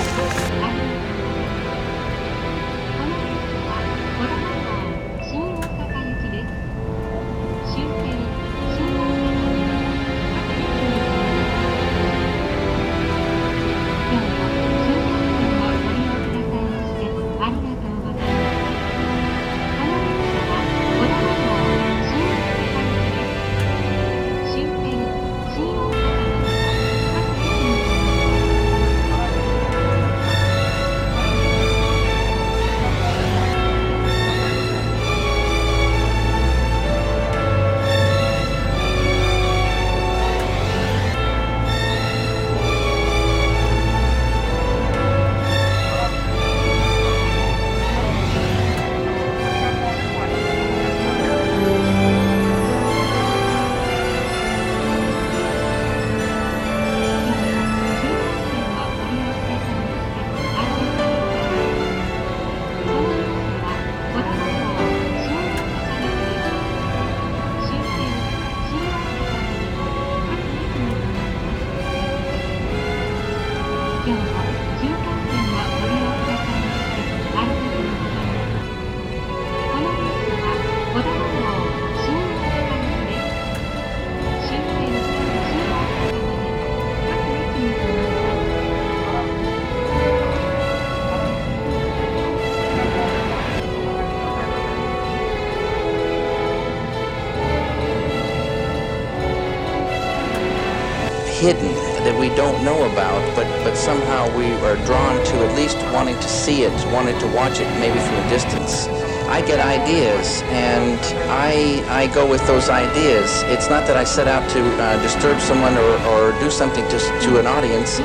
[102.39, 106.63] Don't know about, but, but somehow we are drawn to at least wanting to see
[106.63, 108.87] it, wanting to watch it maybe from a distance.
[109.27, 113.43] I get ideas, and I I go with those ideas.
[113.55, 116.99] It's not that I set out to uh, disturb someone or, or do something to,
[117.27, 117.99] to an audience.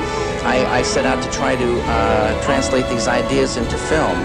[0.44, 4.18] I, I set out to try to uh, translate these ideas into film.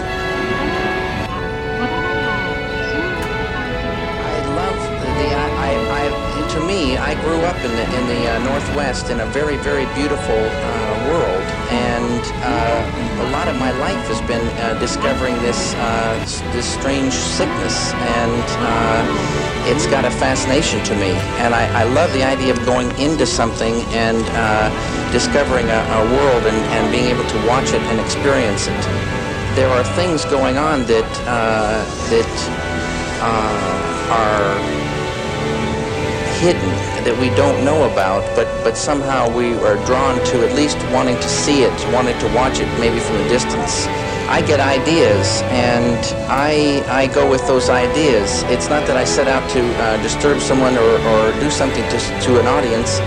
[6.99, 11.09] I grew up in the in the uh, Northwest in a very very beautiful uh,
[11.11, 16.19] world, and uh, a lot of my life has been uh, discovering this uh,
[16.53, 22.13] this strange sickness, and uh, it's got a fascination to me, and I, I love
[22.13, 24.19] the idea of going into something and
[25.13, 28.83] discovering a, a world and, and being able to watch it and experience it.
[29.55, 31.09] There are things going on that
[32.11, 32.31] that
[34.11, 34.78] are
[36.39, 36.71] hidden
[37.05, 41.17] that we don't know about, but, but somehow we are drawn to at least wanting
[41.17, 43.87] to see it, wanting to watch it maybe from a distance.
[44.29, 48.43] I get ideas and I, I go with those ideas.
[48.53, 51.99] It's not that I set out to uh, disturb someone or, or do something to,
[51.99, 53.01] to an audience.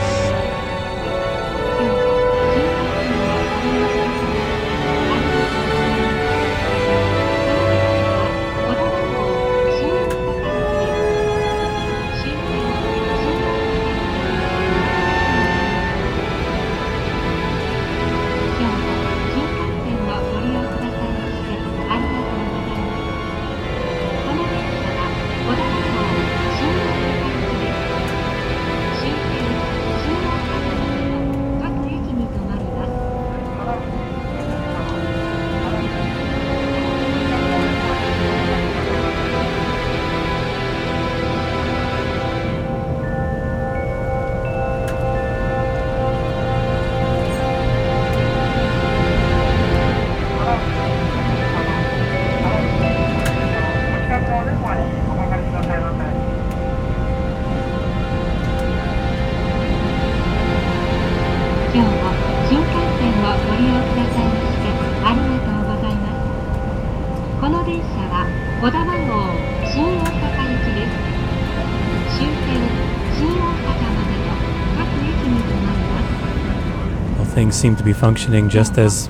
[77.51, 79.09] Things seem to be functioning just as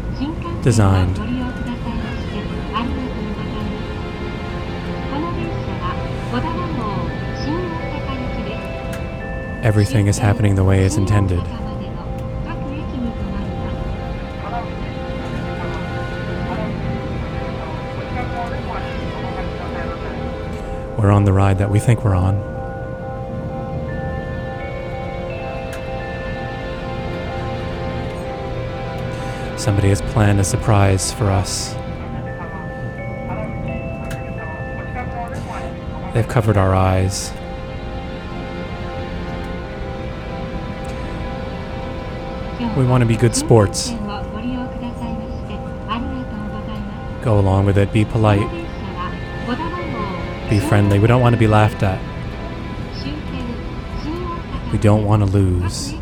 [0.63, 1.19] designed.
[9.63, 11.39] Everything is happening the way it's intended.
[20.97, 22.50] We're on the ride that we think we're on.
[29.61, 31.75] Somebody has planned a surprise for us.
[36.15, 37.31] They've covered our eyes.
[42.75, 43.91] We want to be good sports.
[47.21, 48.49] Go along with it, be polite,
[50.49, 50.97] be friendly.
[50.97, 52.01] We don't want to be laughed at.
[54.71, 55.93] We don't want to lose.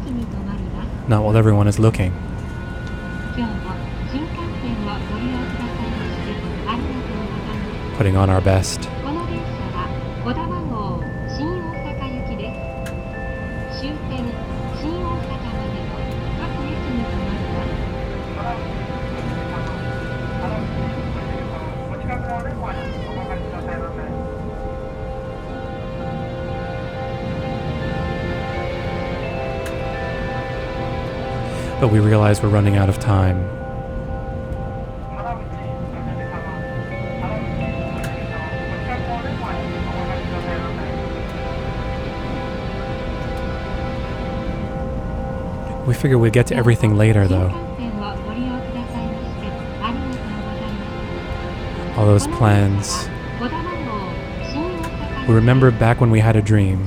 [1.09, 2.28] Not while everyone is looking.
[7.95, 8.89] Putting on our best.
[31.79, 33.37] But we realize we're running out of time.
[45.87, 47.49] We figure we'd get to everything later, though.
[51.95, 53.07] All those plans.
[55.27, 56.85] We remember back when we had a dream.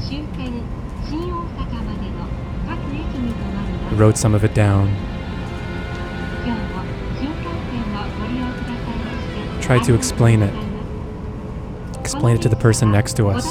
[3.96, 4.88] Wrote some of it down.
[9.60, 10.52] Tried to explain it.
[11.98, 13.46] Explain it to the person next to us.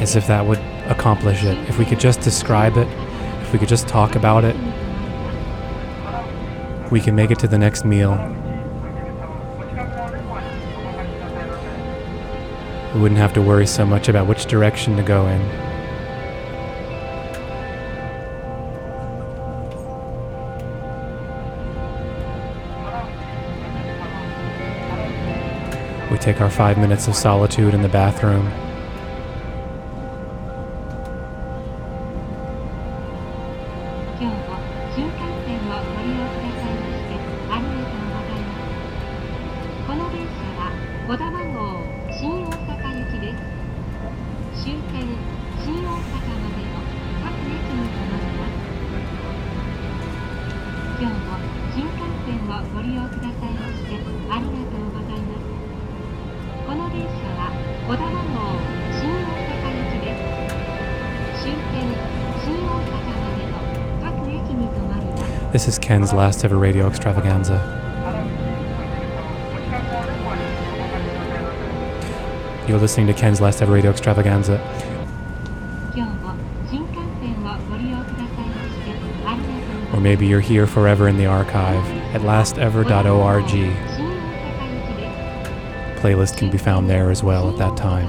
[0.00, 1.58] As if that would accomplish it.
[1.68, 2.88] If we could just describe it,
[3.42, 4.56] if we could just talk about it,
[6.90, 8.12] we can make it to the next meal.
[12.94, 15.71] We wouldn't have to worry so much about which direction to go in.
[26.22, 28.48] Take our five minutes of solitude in the bathroom.
[65.52, 67.60] This is Ken's last ever radio extravaganza.
[72.66, 74.58] You're listening to Ken's last ever radio extravaganza.
[79.92, 83.91] Or maybe you're here forever in the archive at lastever.org.
[86.02, 88.08] Playlist can be found there as well at that time.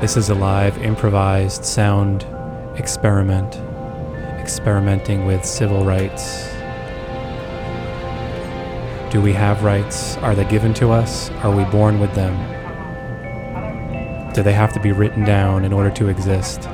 [0.00, 2.26] This is a live, improvised sound
[2.78, 3.56] experiment,
[4.40, 6.48] experimenting with civil rights.
[9.12, 10.16] Do we have rights?
[10.18, 11.28] Are they given to us?
[11.42, 12.34] Are we born with them?
[14.32, 16.66] Do they have to be written down in order to exist?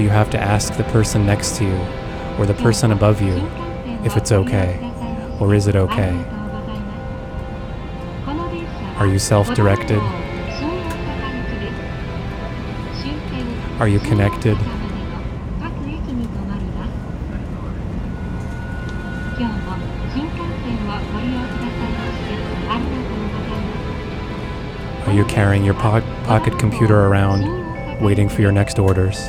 [0.00, 1.76] Do you have to ask the person next to you
[2.38, 3.34] or the person above you
[4.02, 4.78] if it's okay?
[5.38, 6.16] Or is it okay?
[8.96, 9.98] Are you self directed?
[13.78, 14.56] Are you connected?
[25.06, 29.28] Are you carrying your po- pocket computer around, waiting for your next orders?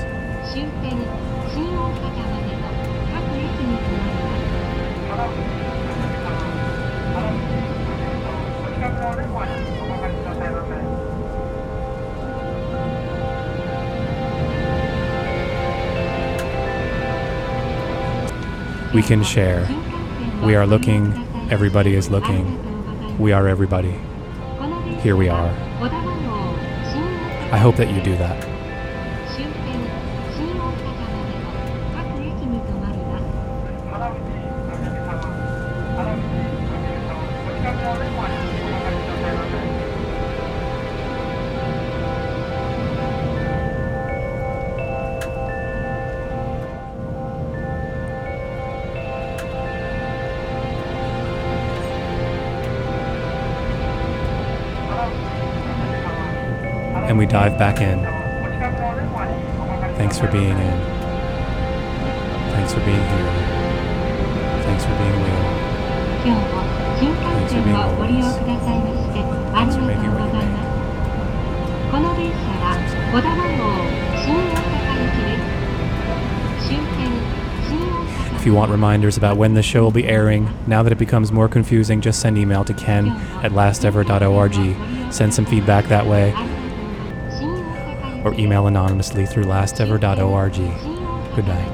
[18.94, 19.66] We can share.
[20.44, 21.14] We are looking.
[21.50, 23.18] Everybody is looking.
[23.18, 23.98] We are everybody.
[25.00, 25.50] Here we are.
[27.54, 28.51] I hope that you do that.
[57.31, 58.03] dive back in.
[59.97, 60.79] Thanks for being in.
[62.53, 63.33] Thanks for being here.
[64.64, 65.45] Thanks for being real.
[66.25, 68.27] Thanks for being always.
[69.55, 70.67] Thanks for making what you make.
[71.91, 72.75] この電車は
[73.12, 73.62] 小田原号
[74.21, 75.31] 新大阪行きで
[76.59, 76.69] す。
[76.69, 77.07] 終点
[77.69, 81.31] 新大阪 If you want reminders about when the show will be airing, now that it becomes
[81.31, 83.09] more confusing, just send email to ken
[83.43, 85.12] at lastever.org.
[85.12, 86.35] Send some feedback that way.
[88.24, 90.56] Or email anonymously through lastever.org.
[91.36, 91.71] Good night.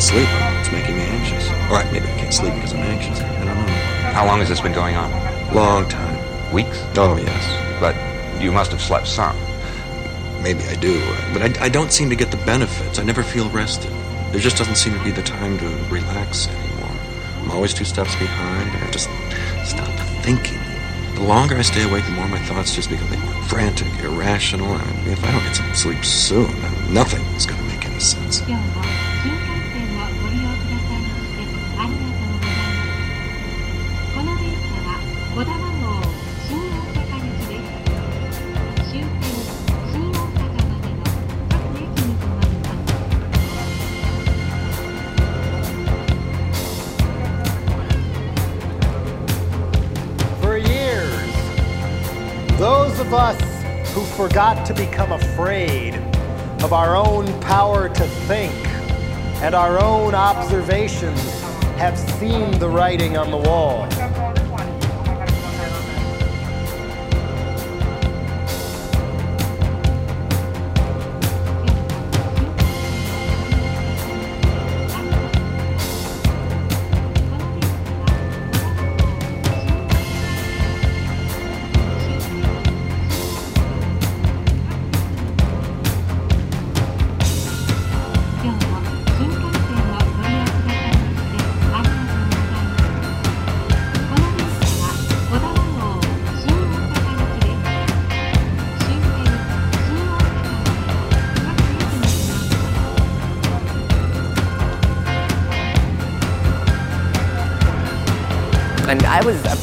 [0.00, 0.28] Can't sleep.
[0.60, 1.48] It's making me anxious.
[1.70, 3.20] Or maybe I can't sleep because I'm anxious.
[3.20, 3.72] I don't know.
[4.12, 5.10] How long has this been going on?
[5.54, 6.52] Long time.
[6.52, 6.82] Weeks?
[6.96, 7.80] Oh, yes.
[7.80, 7.94] But
[8.42, 9.36] You must have slept some.
[10.42, 10.98] Maybe I do,
[11.34, 12.98] but I, I don't seem to get the benefits.
[12.98, 13.92] I never feel rested.
[14.32, 16.96] There just doesn't seem to be the time to relax anymore.
[17.42, 18.70] I'm always two steps behind.
[18.70, 18.98] I have to
[19.66, 19.88] stop
[20.24, 20.58] thinking.
[21.16, 25.08] The longer I stay awake, the more my thoughts just become more frantic, irrational, and
[25.08, 28.40] if I don't get some sleep soon, then nothing is going to make any sense.
[28.46, 28.56] 今
[54.30, 55.96] forgot to become afraid
[56.62, 58.54] of our own power to think
[59.42, 61.20] and our own observations
[61.80, 63.88] have seen the writing on the wall.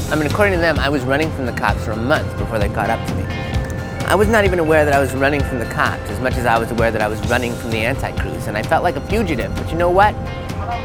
[0.09, 2.59] I mean, according to them, I was running from the cops for a month before
[2.59, 3.23] they caught up to me.
[4.05, 6.45] I was not even aware that I was running from the cops as much as
[6.45, 9.01] I was aware that I was running from the anti-cruise, and I felt like a
[9.01, 9.53] fugitive.
[9.53, 10.15] But you know what?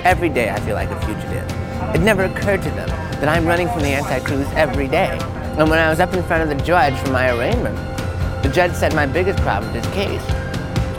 [0.05, 1.49] Every day I feel like a fugitive.
[1.95, 5.17] It never occurred to them that I'm running from the anti-cruise every day.
[5.57, 7.77] And when I was up in front of the judge for my arraignment,
[8.43, 10.23] the judge said my biggest problem with this case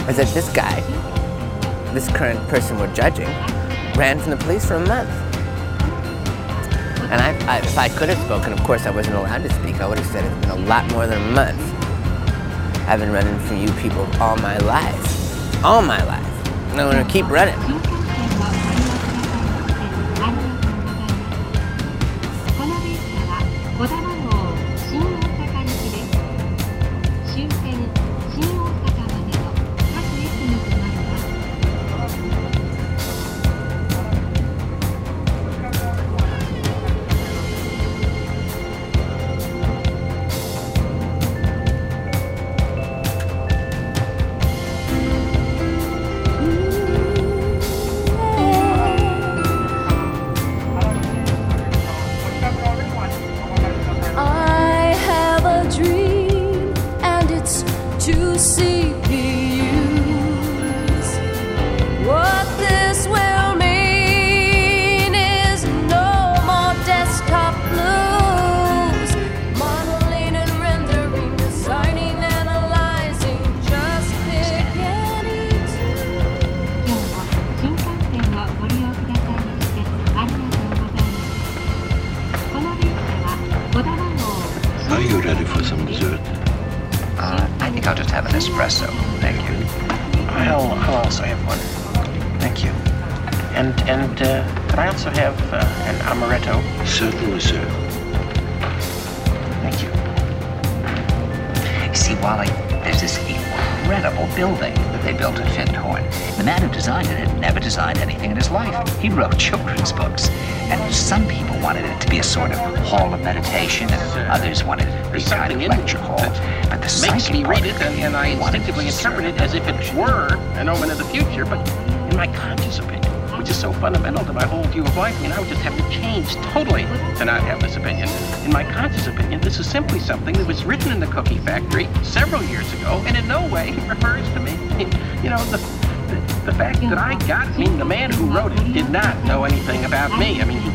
[0.08, 0.80] is that this guy,
[1.94, 3.28] this current person we're judging,
[3.98, 5.10] ran from the police for a month.
[7.14, 9.76] And I, I, if I could have spoken, of course I wasn't allowed to speak,
[9.76, 11.62] I would have said it's been a lot more than a month.
[12.88, 15.64] I've been running from you people all my life.
[15.64, 16.48] All my life.
[16.72, 17.93] And I'm gonna keep running.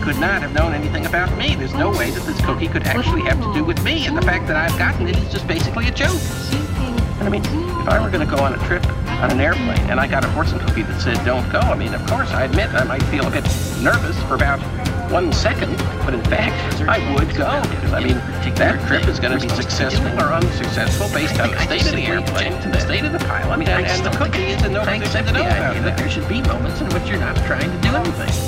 [0.08, 1.54] Could not have known anything about me.
[1.54, 4.22] There's no way that this cookie could actually have to do with me, and the
[4.22, 6.18] fact that I've gotten it is just basically a joke.
[7.20, 8.86] And I mean, if I were going to go on a trip
[9.20, 11.92] on an airplane and I got a fortune cookie that said don't go, I mean,
[11.92, 13.44] of course, I admit I might feel a bit
[13.82, 14.60] nervous for about
[15.12, 15.76] one second,
[16.06, 16.56] but in fact,
[16.88, 18.16] I would go because I mean,
[18.56, 22.06] that trip is going to be successful or unsuccessful based on the state of the
[22.06, 25.32] airplane, the state of the pilot, and, and the cookie is in no position to
[25.32, 28.47] know there should be moments in which you're not trying to do anything.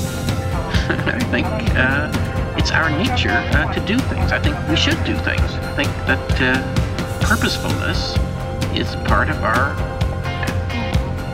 [1.20, 4.32] I think uh, it's our nature uh, to do things.
[4.32, 5.40] I think we should do things.
[5.40, 8.16] I think that uh, purposefulness
[8.74, 9.76] is part of our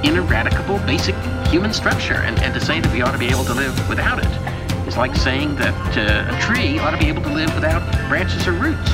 [0.04, 1.14] ineradicable basic
[1.48, 2.14] human structure.
[2.14, 4.96] And, and to say that we ought to be able to live without it is
[4.96, 8.52] like saying that uh, a tree ought to be able to live without branches or
[8.52, 8.90] roots.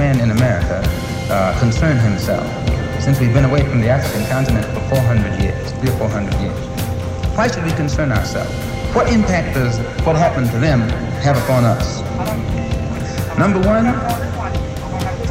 [0.00, 0.80] Man in America
[1.28, 2.46] uh, concern himself,
[3.02, 6.56] since we've been away from the African continent for 400 years, three or 400 years?
[7.36, 8.50] Why should we concern ourselves?
[8.96, 10.88] What impact does what happened to them
[11.20, 12.00] have upon us?
[13.36, 13.92] Number one,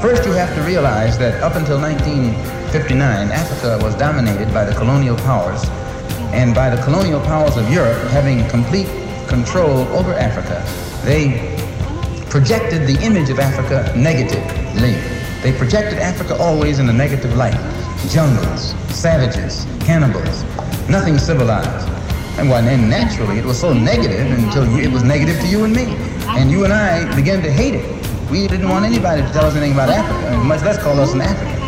[0.04, 5.18] first you have to realize that up until 1959, Africa was dominated by the colonial
[5.26, 5.68] powers,
[6.30, 8.88] and by the colonial powers of Europe having complete
[9.28, 10.64] control over Africa,
[11.04, 11.58] they
[12.30, 14.94] projected the image of Africa negatively.
[15.42, 17.58] They projected Africa always in a negative light.
[18.10, 20.44] Jungles, savages, cannibals,
[20.88, 21.88] nothing civilized.
[22.38, 25.76] And, well, and naturally, it was so negative until it was negative to you and
[25.76, 25.86] me.
[26.28, 28.30] And you and I began to hate it.
[28.30, 31.22] We didn't want anybody to tell us anything about Africa, much less call us an
[31.22, 31.60] African.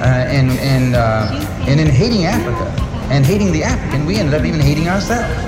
[0.00, 2.64] Uh, and, and, uh, and in hating Africa
[3.10, 5.47] and hating the African, we ended up even hating ourselves.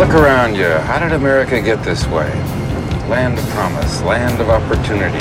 [0.00, 0.64] Look around you.
[0.64, 2.32] How did America get this way?
[3.10, 5.18] Land of promise, land of opportunity.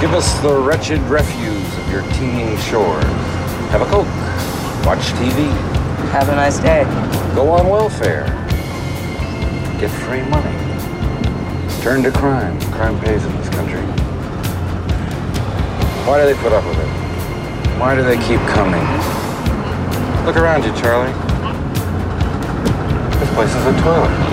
[0.00, 3.04] Give us the wretched refuse of your teeming shores.
[3.70, 4.08] Have a Coke.
[4.84, 5.46] Watch TV.
[6.10, 6.82] Have a nice day.
[7.36, 8.24] Go on welfare.
[9.78, 10.50] Get free money.
[11.80, 12.60] Turn to crime.
[12.72, 13.82] Crime pays in this country.
[16.08, 17.78] Why do they put up with it?
[17.78, 18.82] Why do they keep coming?
[20.26, 21.29] Look around you, Charlie.
[23.40, 24.29] Place is a toilet.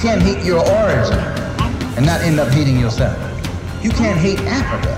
[0.00, 1.18] Can't hate your origin
[1.96, 3.16] and not end up hating yourself.
[3.84, 4.96] You can't hate Africa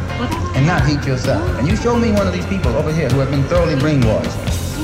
[0.57, 1.43] and not hate yourself.
[1.59, 4.31] And you show me one of these people over here who have been thoroughly brainwashed,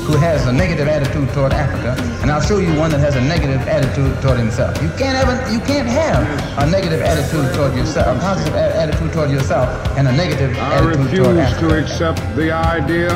[0.03, 3.21] who has a negative attitude toward Africa, and I'll show you one that has a
[3.21, 4.81] negative attitude toward himself.
[4.81, 9.13] You can't have a, you can't have a negative attitude toward yourself, a positive attitude
[9.13, 11.65] toward yourself, and a negative I attitude toward Africa.
[11.65, 13.09] I refuse to accept the idea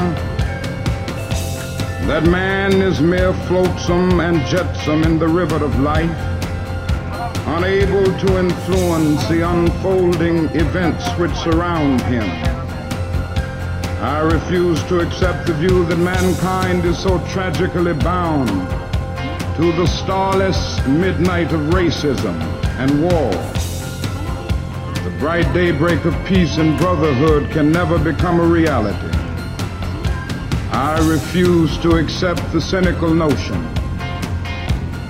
[2.08, 6.32] that man is mere flotsam and jetsam in the river of life,
[7.64, 12.23] unable to influence the unfolding events which surround him.
[14.02, 18.49] I refuse to accept the view that mankind is so tragically bound
[19.56, 22.38] to the starless midnight of racism
[22.80, 23.31] and war.
[25.06, 29.18] The bright daybreak of peace and brotherhood can never become a reality.
[30.73, 33.61] I refuse to accept the cynical notion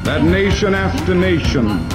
[0.04, 1.93] that nation after nation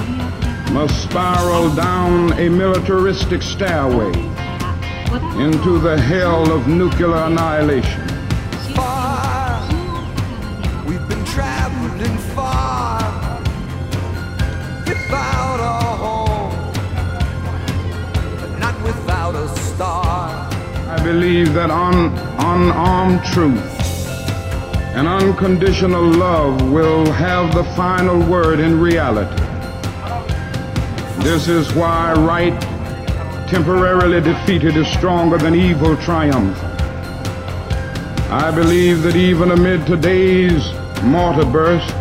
[0.71, 4.11] must spiral down a militaristic stairway
[5.41, 8.07] into the hell of nuclear annihilation.
[8.75, 9.65] Far,
[10.87, 12.99] We've been traveling far
[14.85, 16.73] without a home,
[18.39, 20.29] but not without a star.
[20.87, 23.75] I believe that un- unarmed truth
[24.95, 29.43] and unconditional love will have the final word in reality.
[31.21, 32.59] This is why right
[33.49, 36.57] temporarily defeated is stronger than evil triumphant.
[38.31, 40.71] I believe that even amid today's
[41.03, 41.91] mortar bursts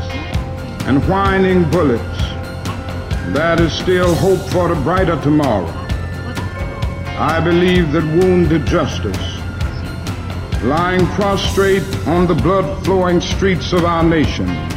[0.86, 2.18] and whining bullets,
[3.34, 5.66] there is still hope for a brighter tomorrow.
[7.18, 9.18] I believe that wounded justice,
[10.62, 14.67] lying prostrate on the blood flowing streets of our nations,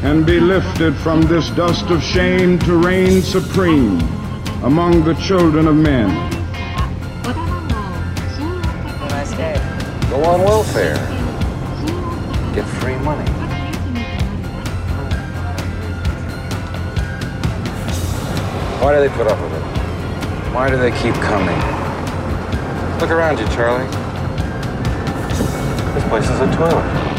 [0.00, 3.98] can be lifted from this dust of shame to reign supreme
[4.62, 6.08] among the children of men.
[10.08, 10.96] Go on welfare.
[12.54, 13.28] Get free money.
[18.80, 19.62] Why do they put up with it?
[20.54, 21.58] Why do they keep coming?
[23.00, 23.86] Look around you, Charlie.
[25.94, 27.17] This place is a toilet.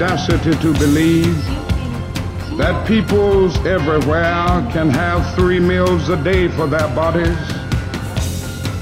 [0.00, 1.44] Audacity to believe
[2.56, 7.36] that peoples everywhere can have three meals a day for their bodies,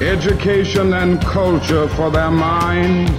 [0.00, 3.10] education and culture for their minds,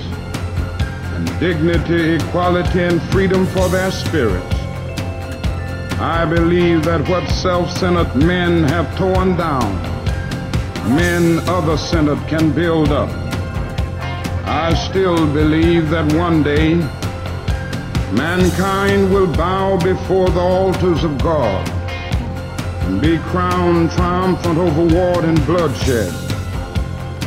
[1.14, 4.56] and dignity, equality, and freedom for their spirits.
[6.00, 9.76] I believe that what self-centered men have torn down,
[10.96, 13.10] men other-centered can build up.
[14.48, 16.80] I still believe that one day
[18.14, 21.68] mankind will bow before the altars of God
[22.88, 26.12] and be crowned triumphant over war and bloodshed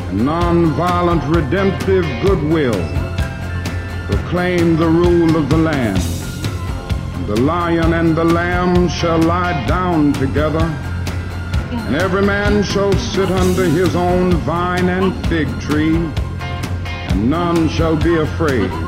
[0.09, 2.73] and non-violent redemptive goodwill
[4.07, 6.03] proclaim the rule of the land.
[7.29, 10.67] The lion and the lamb shall lie down together
[11.71, 17.97] and every man shall sit under his own vine and fig tree and none shall
[17.97, 18.82] be afraid.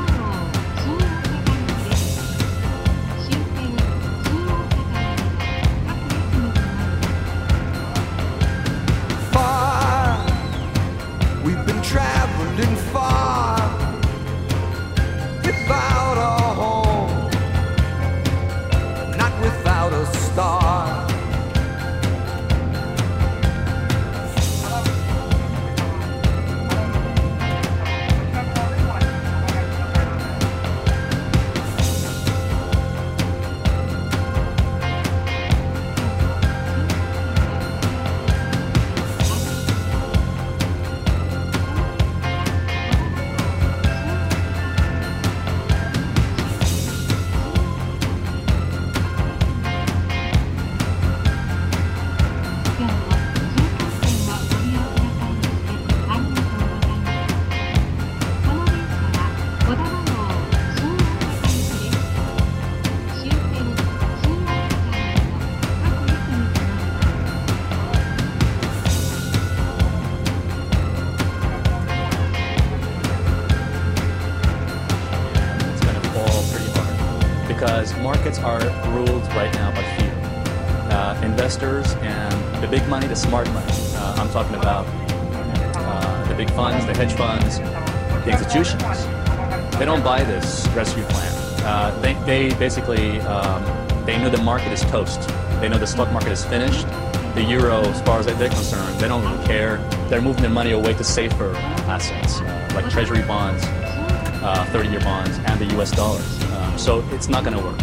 [90.05, 91.33] Buy this rescue plan.
[91.65, 95.27] Uh, they, they basically um, they know the market is toast.
[95.59, 96.85] They know the stock market is finished.
[97.33, 99.77] The euro, as far as they're concerned, they don't care.
[100.07, 101.55] They're moving their money away to safer
[101.87, 105.89] assets uh, like treasury bonds, 30-year bonds, and the U.S.
[105.89, 106.43] dollars.
[106.51, 107.79] Um, so it's not going to work.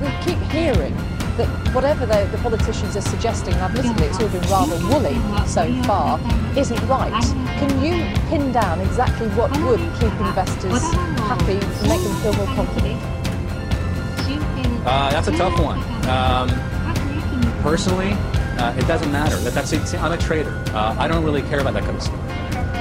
[0.00, 0.96] We keep hearing
[1.36, 5.14] that whatever the, the politicians are suggesting, and admittedly it's all been rather woolly
[5.46, 6.20] so far,
[6.56, 7.22] isn't right.
[7.58, 10.82] Can you pin down exactly what would keep investors
[11.26, 13.00] happy and make them feel more confident?
[14.86, 15.78] Uh, that's a tough one.
[16.08, 16.48] Um,
[17.62, 18.12] personally,
[18.58, 19.36] uh, it doesn't matter.
[19.36, 19.94] That, that's it.
[19.94, 20.62] I'm a trader.
[20.68, 22.20] Uh, I don't really care about that kind of stuff.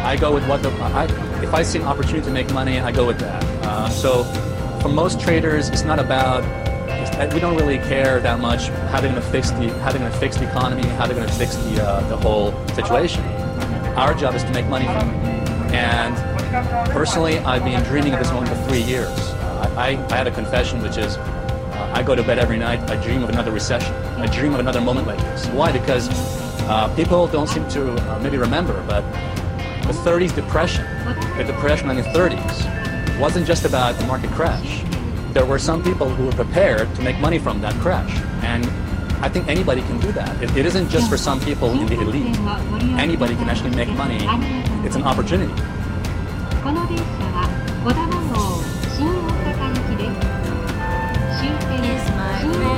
[0.04, 1.06] I go with what the I,
[1.42, 3.44] if I see an opportunity to make money, I go with that.
[3.64, 4.26] Uh, so,
[4.82, 6.44] for most traders, it's not about
[7.34, 10.12] we don't really care that much how they're going to fix the how they're going
[10.12, 13.24] to fix the economy, how they're going to fix the uh, the whole situation.
[13.96, 15.74] Our job is to make money from it.
[15.74, 16.16] And
[16.92, 19.10] personally, I've been dreaming of this moment for three years.
[19.78, 22.80] I, I had a confession, which is uh, I go to bed every night.
[22.90, 23.94] I dream of another recession.
[23.94, 25.48] I dream of another moment like this.
[25.48, 25.72] Why?
[25.72, 26.10] Because
[26.70, 29.02] uh, people don't seem to uh, maybe remember, but
[29.84, 30.86] the 30s depression,
[31.38, 34.84] the depression in the 30s, wasn't just about the market crash
[35.33, 38.11] there were some people who were prepared to make money from that crash.
[38.43, 38.67] And
[39.21, 40.43] I think anybody can do that.
[40.43, 42.39] It, it isn't just for some people in the elite.
[42.99, 44.19] Anybody can actually make money.
[44.85, 45.55] It's an opportunity.
[46.63, 47.49] この電車は
[47.85, 48.61] 小田原号
[48.93, 49.11] 新大
[49.57, 50.19] 阪行きです。
[51.39, 52.77] 終点新大阪行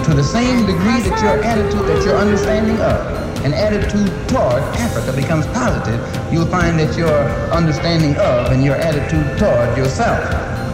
[0.00, 4.61] き To the same degree that your attitude, that your understanding of and attitude toward
[4.77, 5.99] Africa becomes positive,
[6.31, 7.13] you'll find that your
[7.51, 10.19] understanding of and your attitude toward yourself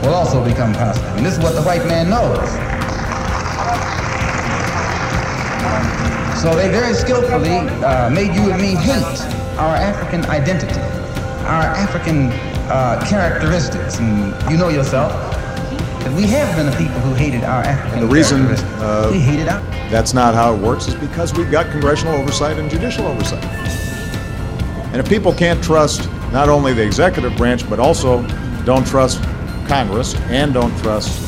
[0.04, 1.16] will also become positive.
[1.18, 2.50] And this is what the white man knows.
[6.42, 9.20] So they very skillfully uh, made you and me hate
[9.58, 10.80] our African identity,
[11.46, 12.30] our African
[12.70, 13.98] uh, characteristics.
[14.00, 15.12] And you know yourself
[16.06, 19.20] that we have been a people who hated our African And the reason uh, we
[19.20, 19.60] hated our
[19.90, 23.44] that's not how it works is because we've got congressional oversight and judicial oversight.
[24.94, 28.22] And if people can't trust not only the executive branch, but also
[28.66, 29.22] don't trust
[29.68, 31.22] Congress and don't trust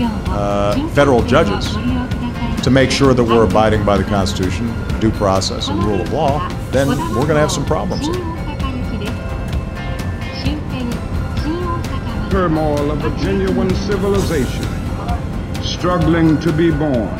[0.00, 1.72] uh, federal judges
[2.62, 6.48] to make sure that we're abiding by the Constitution, due process, and rule of law,
[6.70, 8.06] then we're going to have some problems.
[12.40, 14.64] Turmoil of a genuine civilization
[15.62, 17.14] struggling to be born.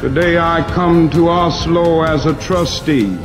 [0.00, 3.18] Today I come to Oslo as a trustee,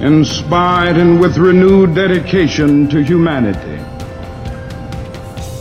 [0.00, 3.84] inspired and with renewed dedication to humanity.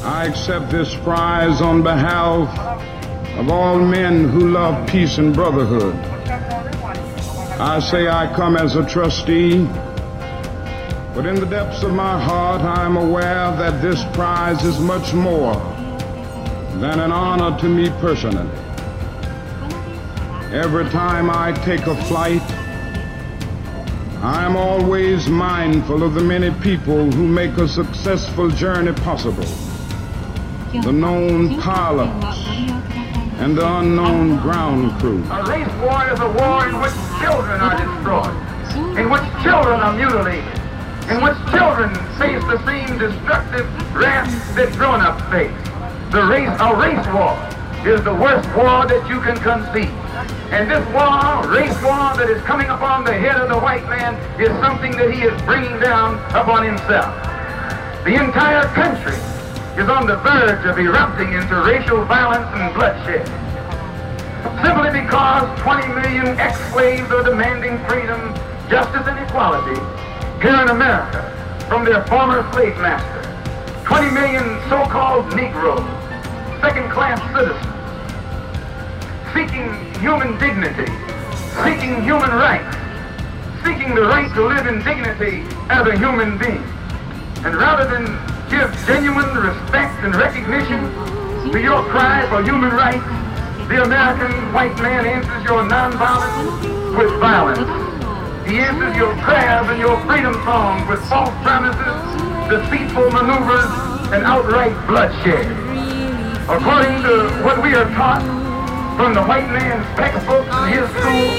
[0.02, 2.48] I accept this prize on behalf
[3.38, 5.96] of all men who love peace and brotherhood.
[7.60, 9.68] I say I come as a trustee,
[11.20, 15.14] but in the depths of my heart I am aware that this prize is much
[15.14, 15.54] more
[16.80, 18.50] than an honor to me personally.
[20.54, 22.42] Every time I take a flight,
[24.24, 29.52] I am always mindful of the many people who make a successful journey possible.
[30.72, 32.48] The known pilots
[33.42, 35.22] and the unknown ground crew.
[35.30, 39.94] A race war is a war in which children are destroyed, in which children are
[39.98, 40.59] mutilated,
[41.10, 41.90] in which children
[42.22, 43.66] face the same destructive
[43.96, 45.50] wrath that grown-ups face.
[46.14, 47.34] The race, a race war,
[47.82, 49.90] is the worst war that you can conceive.
[50.54, 54.14] And this war, race war that is coming upon the head of the white man
[54.40, 57.10] is something that he is bringing down upon himself.
[58.06, 59.18] The entire country
[59.82, 63.26] is on the verge of erupting into racial violence and bloodshed.
[64.62, 68.34] Simply because 20 million ex-slaves are demanding freedom,
[68.70, 69.99] justice, and equality
[70.42, 71.20] here in America
[71.68, 73.20] from their former slave master.
[73.84, 75.84] 20 million so-called Negroes,
[76.62, 77.80] second-class citizens,
[79.36, 79.68] seeking
[80.00, 80.88] human dignity,
[81.64, 82.72] seeking human rights,
[83.66, 86.64] seeking the right to live in dignity as a human being.
[87.44, 88.06] And rather than
[88.50, 90.80] give genuine respect and recognition
[91.52, 93.04] to your cry for human rights,
[93.68, 97.89] the American white man answers your nonviolence with violence.
[98.50, 102.02] He answers your prayers and your freedom songs with false promises,
[102.50, 103.70] deceitful maneuvers,
[104.10, 105.46] and outright bloodshed.
[106.50, 108.26] According to what we are taught
[108.98, 111.30] from the white man's textbooks in his school,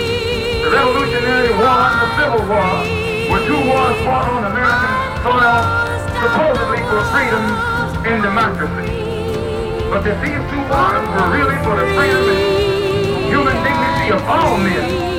[0.62, 2.78] the Revolutionary War and the Civil War
[3.26, 4.94] were two wars fought on American
[5.26, 5.66] soil
[6.14, 7.42] supposedly for freedom
[8.06, 8.86] and democracy.
[9.90, 14.58] But that these two wars were really for the freedom and human dignity of all
[14.62, 15.09] men.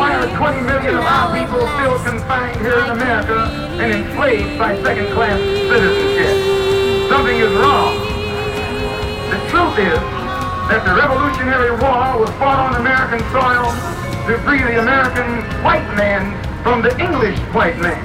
[0.00, 3.36] Why are 20 million of our people still confined here in America
[3.84, 5.36] and enslaved by second-class
[5.68, 7.12] citizenship?
[7.12, 8.00] Something is wrong.
[9.28, 10.00] The truth is
[10.72, 13.68] that the Revolutionary War was fought on American soil
[14.24, 16.32] to free the American white man
[16.64, 18.00] from the English white man.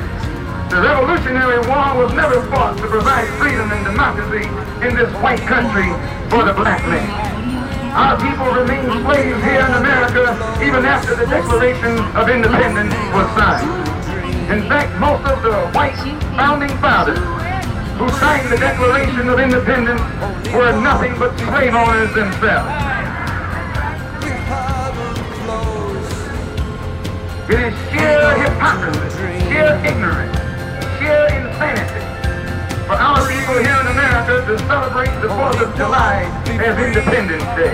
[0.67, 4.43] The Revolutionary War was never fought to provide freedom and democracy
[4.83, 5.87] in this white country
[6.27, 7.54] for the black man.
[7.95, 13.71] Our people remain slaves here in America even after the Declaration of Independence was signed.
[14.51, 15.95] In fact, most of the white
[16.35, 17.17] founding fathers
[17.95, 20.01] who signed the Declaration of Independence
[20.51, 22.67] were nothing but slave owners themselves.
[27.47, 30.37] It is sheer hypocrisy, sheer ignorance,
[30.99, 32.04] sheer insanity
[32.85, 36.29] for our people here in America to celebrate the 4th of July
[36.61, 37.73] as Independence Day.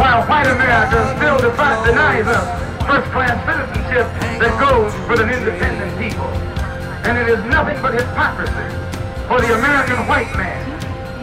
[0.00, 2.46] While white America still defi- denies us
[2.88, 4.08] first-class citizenship
[4.40, 6.24] that goes with an independent people.
[7.04, 8.68] And it is nothing but hypocrisy
[9.28, 10.64] for the American white man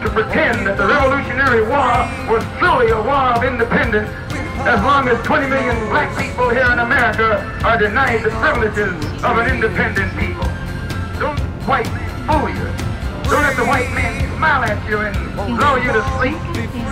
[0.02, 4.08] to pretend that the Revolutionary War was truly a war of independence
[4.70, 8.94] as long as 20 million black people here in America are denied the privileges
[9.26, 10.46] of an independent people.
[11.18, 11.90] Don't white
[12.28, 12.68] fool you.
[13.32, 15.16] Don't let the white man smile at you and
[15.56, 16.36] lull you to sleep.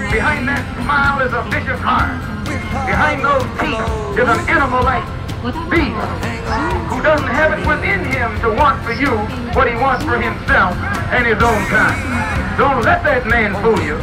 [0.08, 2.16] Behind that smile is a vicious heart.
[2.88, 3.84] Behind those teeth
[4.16, 5.04] is an animal-like
[5.70, 5.94] beast
[6.88, 9.12] who doesn't have it within him to want for you
[9.54, 10.74] what he wants for himself
[11.12, 12.00] and his own kind.
[12.56, 14.00] Don't let that man fool you.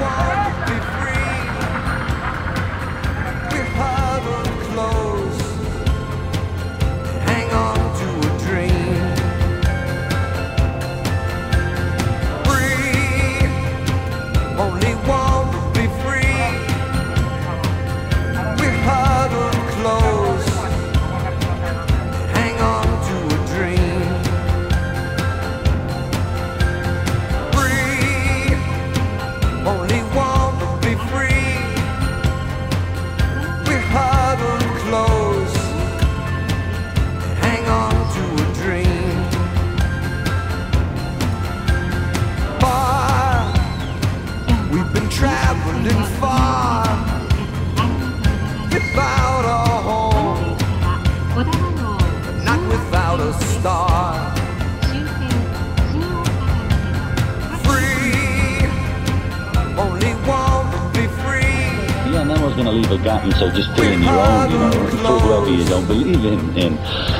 [63.43, 66.57] And say just in your own, you know, for whoever you don't believe in.
[66.57, 66.73] in.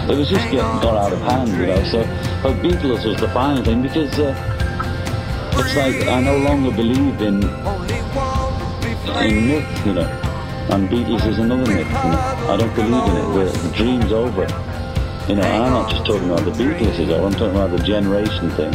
[0.09, 1.83] It was just getting got out of hand, you know.
[1.83, 2.03] So,
[2.41, 4.35] but Beatles was the final thing because uh,
[5.53, 7.43] it's like I no longer believe in
[9.23, 10.19] in myth, you know.
[10.69, 12.47] And Beatles is another myth, you know.
[12.49, 13.53] I don't believe in it.
[13.53, 14.47] The dream's over.
[15.27, 17.09] You know, I'm not just talking about the Beatles is.
[17.09, 18.73] I'm talking about the generation thing.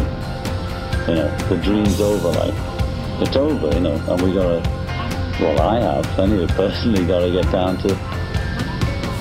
[1.08, 2.28] You know, the dream's over.
[2.28, 2.54] Like
[3.20, 4.77] it's over, you know, and we gotta
[5.40, 6.42] well, I have plenty.
[6.42, 7.88] Of personally got to get down to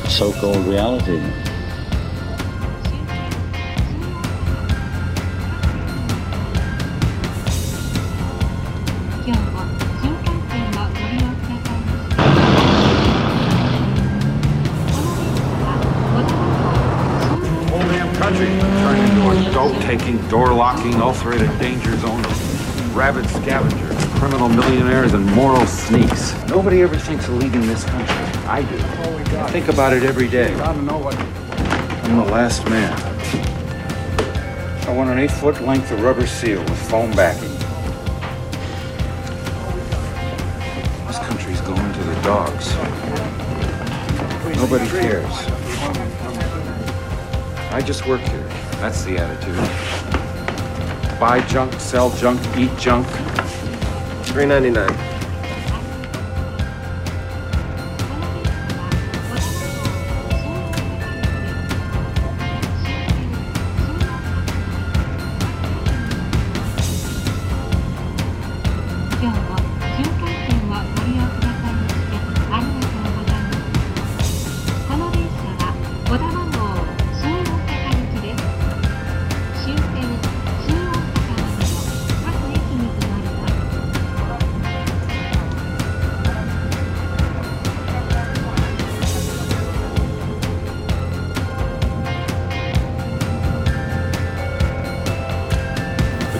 [0.09, 1.21] so-called reality.
[19.87, 22.21] taking, door locking, ulcerated danger zone,
[22.93, 26.33] rabid scavengers criminal millionaires, and moral sneaks.
[26.47, 28.15] Nobody ever thinks of leaving this country.
[28.47, 28.77] I do.
[29.37, 30.53] I think about it every day.
[30.55, 32.93] I'm the last man.
[34.87, 37.53] I want an eight-foot length of rubber seal with foam backing.
[41.07, 42.73] This country's going to the dogs.
[44.57, 45.25] Nobody cares.
[47.71, 48.47] I just work here.
[48.79, 49.57] That's the attitude.
[51.19, 53.05] Buy junk, sell junk, eat junk
[54.37, 55.06] three ninety nine.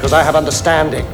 [0.07, 1.05] Because I have understanding.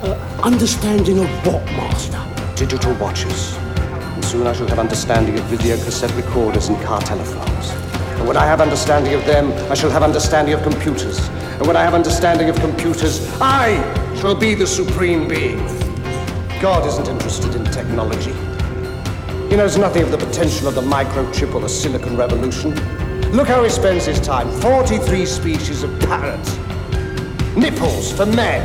[0.00, 2.24] Uh, understanding of what, Master?
[2.54, 3.56] Digital watches.
[3.56, 7.70] And soon I shall have understanding of video cassette recorders and car telephones.
[8.20, 11.18] And when I have understanding of them, I shall have understanding of computers.
[11.58, 13.74] And when I have understanding of computers, I
[14.20, 15.58] shall be the supreme being.
[16.60, 18.34] God isn't interested in technology.
[19.50, 22.70] He knows nothing of the potential of the microchip or the silicon revolution.
[23.32, 26.56] Look how he spends his time 43 species of parrots,
[27.56, 28.62] nipples for men,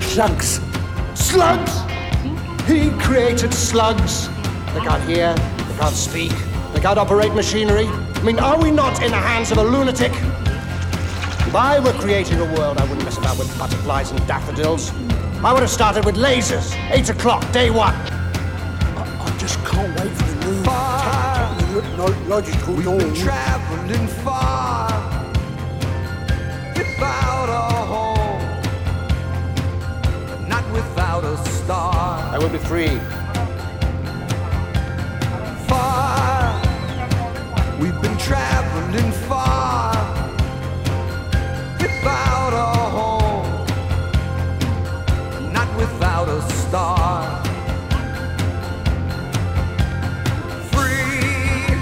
[0.00, 0.60] slugs.
[1.14, 1.80] Slugs!
[2.66, 4.28] He created slugs.
[4.74, 6.32] They can't hear, they can't speak,
[6.72, 7.86] they can't operate machinery.
[7.86, 10.12] I mean, are we not in the hands of a lunatic?
[10.12, 14.92] If I were creating a world, I wouldn't mess about with butterflies and daffodils.
[15.44, 17.94] I would have started with lasers, 8 o'clock, day one.
[17.94, 20.62] I just can't wait for the new
[21.98, 24.97] technological We've been traveling far
[32.38, 33.00] I will be free.
[35.66, 36.54] Far,
[37.80, 39.92] we've been traveling far
[41.80, 43.66] without a home,
[45.52, 47.42] not without a star.
[50.70, 51.74] Free,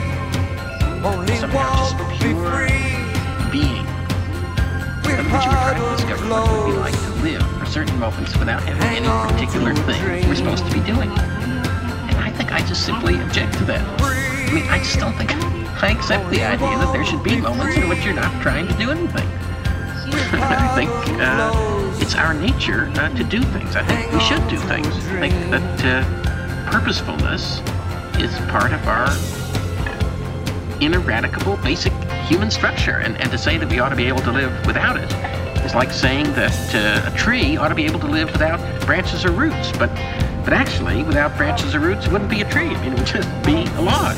[1.04, 3.50] only Somehow one just be pure free.
[3.52, 3.84] being.
[5.04, 7.05] We're But would you try to discover would be like to live for
[7.76, 11.10] certain moments without having any particular thing we're supposed to be doing?
[11.10, 13.84] And I think I just simply object to that.
[14.00, 15.30] I mean, I just don't think
[15.82, 18.72] I accept the idea that there should be moments in which you're not trying to
[18.78, 19.28] do anything.
[20.40, 20.88] I think
[21.20, 23.76] uh, it's our nature uh, to do things.
[23.76, 24.86] I think we should do things.
[25.08, 27.60] I think that uh, purposefulness
[28.18, 29.12] is part of our
[30.80, 31.92] ineradicable basic
[32.24, 33.00] human structure.
[33.00, 35.35] And, and to say that we ought to be able to live without it
[35.66, 39.24] is like saying that uh, a tree ought to be able to live without branches
[39.24, 39.72] or roots.
[39.72, 39.90] But,
[40.44, 42.68] but actually, without branches or roots, it wouldn't be a tree.
[42.68, 44.16] I mean, it would just be a log.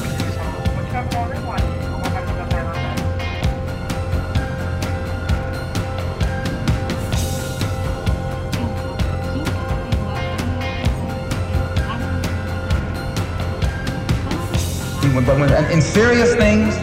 [15.27, 16.75] But when, in serious things,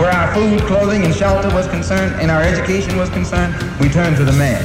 [0.00, 4.16] where our food, clothing, and shelter was concerned, and our education was concerned, we turned
[4.16, 4.64] to the man.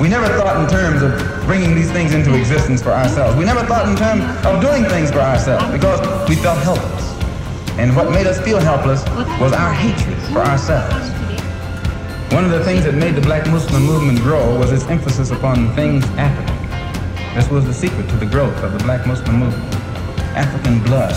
[0.00, 3.36] We never thought in terms of bringing these things into existence for ourselves.
[3.36, 7.04] We never thought in terms of doing things for ourselves because we felt helpless.
[7.78, 9.04] And what made us feel helpless
[9.40, 11.08] was our hatred for ourselves.
[12.34, 15.72] One of the things that made the black Muslim movement grow was its emphasis upon
[15.76, 16.56] things African.
[17.36, 19.74] This was the secret to the growth of the black Muslim movement.
[20.34, 21.14] African blood,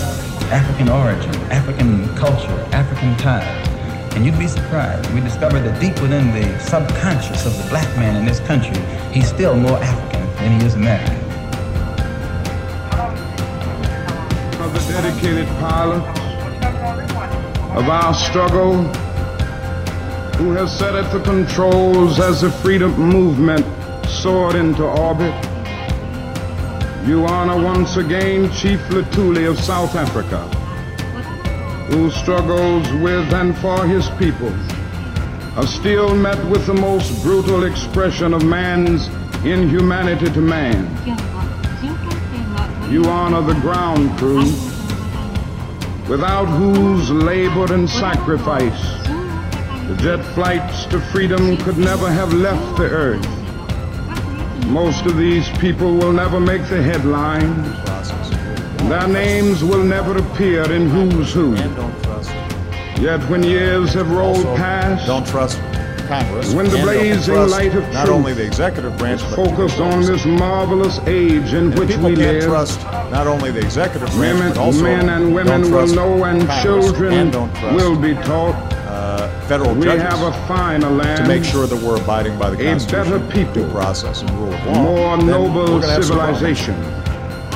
[0.51, 3.67] African origin, African culture, African ties.
[4.15, 5.09] And you'd be surprised.
[5.13, 8.77] We discovered that deep within the subconscious of the black man in this country,
[9.13, 11.15] he's still more African than he is American.
[14.61, 16.19] Of the dedicated pilots
[17.71, 18.83] of our struggle,
[20.35, 23.65] who has set at the controls as the freedom movement
[24.09, 25.30] soared into orbit.
[27.05, 30.39] You honor once again Chief Lutuli of South Africa,
[31.89, 34.53] who struggles with and for his people
[35.57, 39.07] are still met with the most brutal expression of man's
[39.43, 40.85] inhumanity to man.
[42.91, 44.45] You honor the ground crew,
[46.07, 49.01] without whose labor and sacrifice
[49.87, 53.40] the jet flights to freedom could never have left the earth.
[54.71, 57.67] Most of these people will never make the headlines.
[58.87, 61.55] Their names will never appear in Who's Who.
[62.97, 65.59] Yet when years have rolled past, Don't trust
[66.07, 66.53] Congress.
[66.53, 70.25] when the blazing light of not truth only the executive branch, but focused on this
[70.25, 72.81] marvelous age in And which we live, trust
[73.11, 76.63] not only the executive branch, women, but also men and women will know and Congress
[76.63, 78.70] children and will be taught
[79.51, 82.55] federal we judges have a finer land, to make sure that we're abiding by the
[82.57, 84.83] a Constitution, better people, due process, and rule of law.
[84.83, 86.39] more noble gonna have some problems.
[86.39, 86.75] civilization.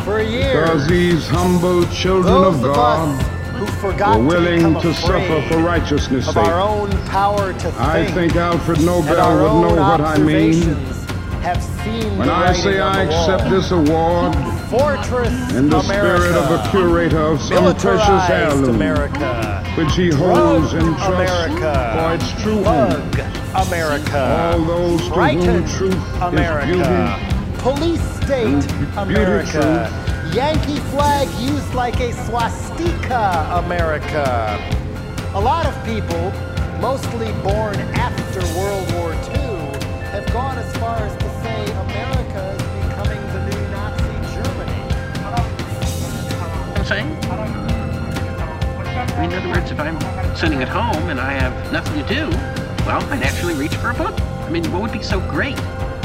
[0.03, 3.21] For a year, Because these humble children of of God
[3.55, 6.43] who forgot were willing to, to become suffer afraid for righteousness' of sake.
[6.43, 10.75] our own power to think, I think Alfred Nobel would know what I mean
[11.45, 13.21] have seen when I say I the wall.
[13.21, 14.35] accept this award
[14.69, 19.19] Fortress in the America, spirit of a curator of some precious militarized heirloom, America,
[19.75, 21.73] which he holds Drug in trust America.
[21.97, 23.19] for its true Bug.
[23.67, 24.51] America.
[24.53, 27.17] All those to whom truth America.
[27.55, 27.61] is.
[27.61, 28.65] Police state
[28.97, 29.91] America.
[30.33, 34.57] Yankee flag used like a swastika America.
[35.33, 36.31] A lot of people,
[36.79, 39.57] mostly born after World War II,
[40.11, 44.81] have gone as far as to say America is becoming the new Nazi Germany.
[46.85, 47.64] Thing?
[49.17, 52.29] If I'm sitting at home and I have nothing to do,
[52.85, 54.19] well, I naturally reach for a book.
[54.21, 55.57] I mean, what would be so great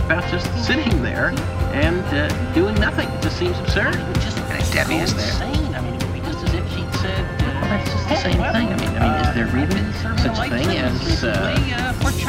[0.04, 1.28] about just sitting there
[1.72, 3.08] and uh, doing nothing?
[3.08, 3.94] It just seems absurd.
[3.94, 4.36] It would just
[4.72, 5.26] Debbie is there.
[5.26, 5.74] insane.
[5.74, 8.16] I mean, it would be just as if she'd said, uh, well, that's just the
[8.16, 8.68] same thing.
[8.72, 11.56] I mean, I mean, is there really such a thing as uh,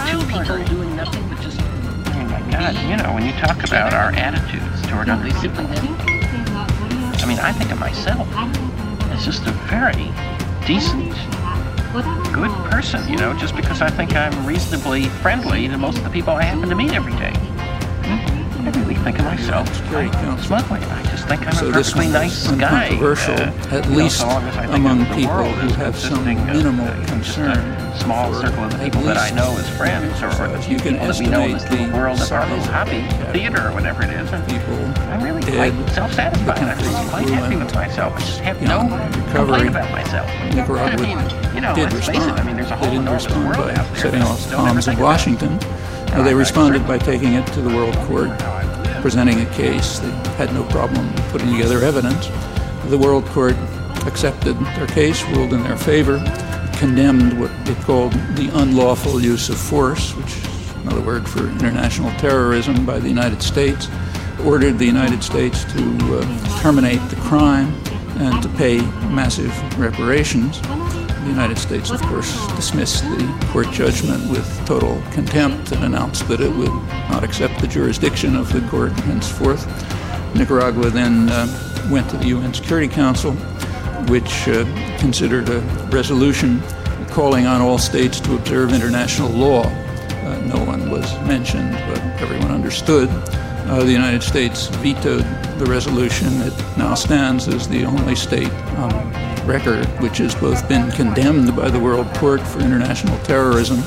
[0.10, 3.94] two people doing nothing but just Oh my God, you know, when you talk about
[3.94, 5.66] our attitudes toward other people,
[7.22, 8.28] I mean, I think of myself
[9.12, 10.12] as just a very
[10.66, 11.12] decent,
[12.34, 16.10] good person, you know, just because I think I'm reasonably friendly to most of the
[16.10, 17.34] people I happen to meet every day.
[18.64, 20.80] I really think of myself smugly.
[20.80, 22.86] I just think I'm So a perfectly nice guy.
[22.90, 25.98] uncontroversial, uh, at you know, least so long as I think among people who have
[25.98, 30.22] some of, minimal uh, concern small circle of the people that I know as friends,
[30.22, 32.48] or, or the few people that we know in this little the world of our
[32.50, 33.02] little hobby,
[33.32, 34.32] theater or whatever it is.
[34.32, 34.44] And
[35.12, 36.58] I'm really quite self-satisfied.
[36.60, 38.14] I'm really quite happy with myself.
[38.16, 38.80] I just have no
[39.34, 40.28] complaint about myself.
[40.56, 42.20] Nicaragua I mean, you know, did let's face it.
[42.20, 42.40] respond.
[42.40, 43.96] I mean, there's a They whole didn't enormous respond world by out there.
[44.02, 44.98] setting off bombs in.
[45.00, 45.60] Washington.
[46.14, 48.30] Uh, they responded by taking it to the World Court,
[49.02, 50.00] presenting a case.
[50.00, 52.28] They had no problem putting together evidence.
[52.90, 53.56] The World Court
[54.06, 56.18] accepted their case, ruled in their favor,
[56.82, 62.10] condemned what it called the unlawful use of force, which is another word for international
[62.18, 63.88] terrorism by the United States,
[64.44, 67.72] ordered the United States to uh, terminate the crime
[68.18, 68.82] and to pay
[69.12, 70.60] massive reparations.
[70.60, 76.42] The United States, of course, dismissed the court judgment with total contempt and announced that
[76.42, 76.74] it would
[77.12, 79.68] not accept the jurisdiction of the court henceforth.
[80.36, 81.46] Nicaragua then uh,
[81.92, 83.38] went to the UN Security Council,
[84.10, 84.66] which uh,
[84.98, 85.60] considered a
[85.92, 86.62] resolution
[87.10, 89.64] calling on all states to observe international law.
[89.64, 93.10] Uh, no one was mentioned, but everyone understood.
[93.10, 95.26] Uh, the United States vetoed
[95.60, 96.28] the resolution.
[96.42, 98.92] It now stands as the only state on
[99.46, 103.80] record which has both been condemned by the World Court for international terrorism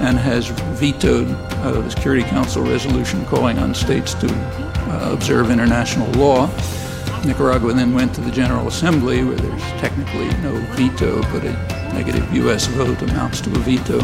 [0.00, 0.48] and has
[0.78, 6.46] vetoed uh, the Security Council resolution calling on states to uh, observe international law.
[7.26, 11.52] Nicaragua then went to the General Assembly, where there's technically no veto, but a
[11.92, 12.66] negative U.S.
[12.68, 14.00] vote amounts to a veto.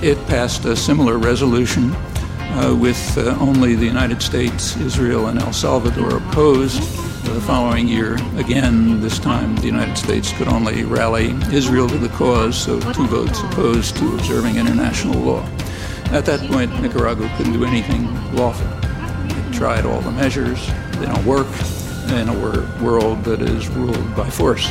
[0.00, 5.52] It passed a similar resolution uh, with uh, only the United States, Israel, and El
[5.52, 6.80] Salvador opposed.
[7.24, 12.10] The following year, again, this time the United States could only rally Israel to the
[12.10, 15.44] cause, so two votes opposed to observing international law.
[16.12, 18.68] At that point, Nicaragua couldn't do anything lawful.
[19.36, 20.64] It tried all the measures,
[20.98, 21.48] they don't work
[22.12, 24.68] in a wor- world that is ruled by force.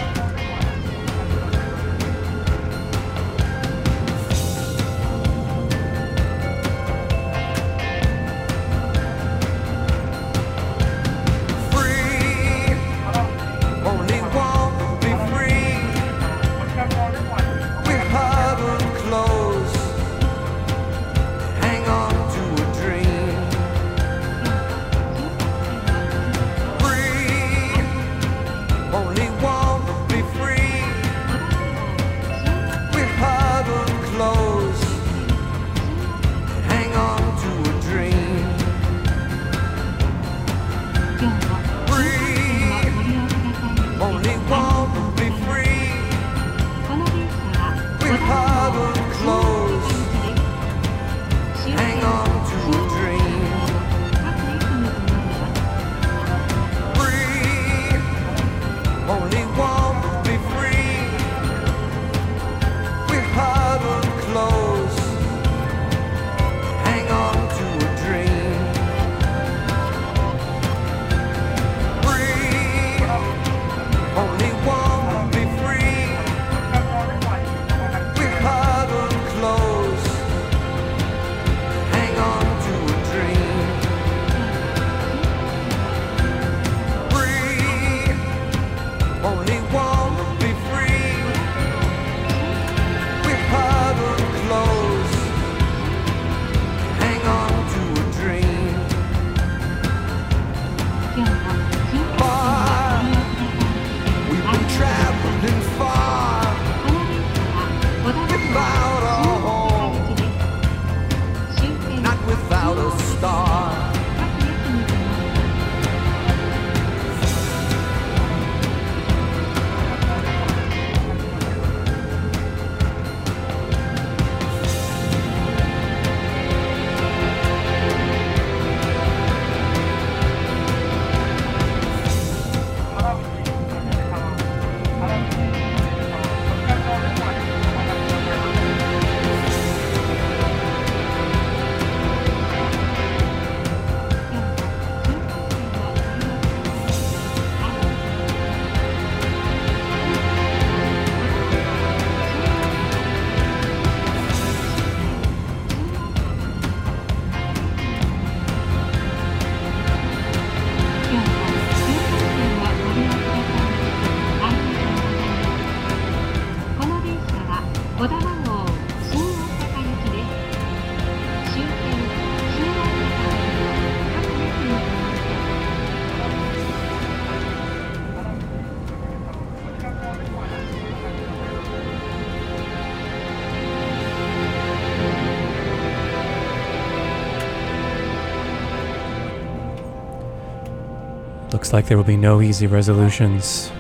[191.72, 193.72] Like there will be no easy resolutions.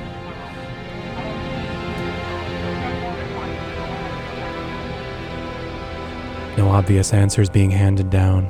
[6.57, 8.45] No obvious answers being handed down.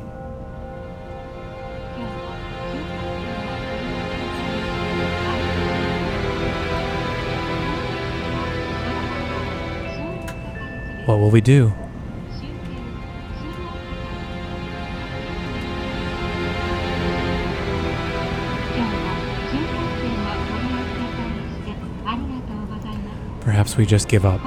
[11.08, 11.74] What will we do?
[23.72, 24.42] Perhaps we just give up.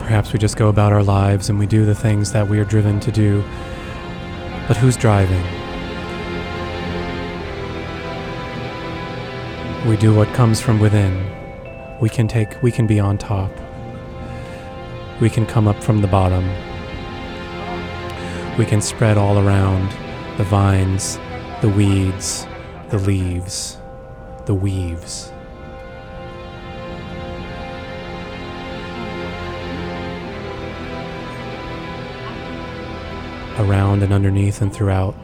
[0.00, 2.64] Perhaps we just go about our lives and we do the things that we are
[2.64, 3.44] driven to do.
[4.66, 5.44] But who's driving?
[9.88, 11.24] We do what comes from within.
[12.00, 13.52] We can take we can be on top.
[15.20, 16.44] We can come up from the bottom.
[18.58, 20.03] We can spread all around
[20.36, 21.16] the vines,
[21.60, 22.46] the weeds,
[22.90, 23.78] the leaves,
[24.46, 25.30] the weaves.
[33.58, 35.14] Around and underneath and throughout.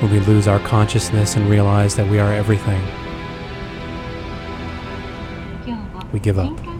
[0.00, 2.82] When we lose our consciousness and realize that we are everything,
[6.12, 6.75] we give up.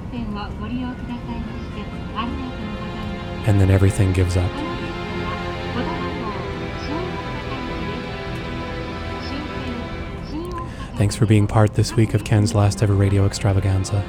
[3.46, 4.50] And then everything gives up.
[10.96, 14.02] Thanks for being part this week of Ken's last ever radio extravaganza.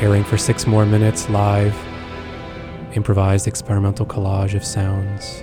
[0.00, 1.76] Airing for six more minutes live,
[2.94, 5.42] improvised experimental collage of sounds.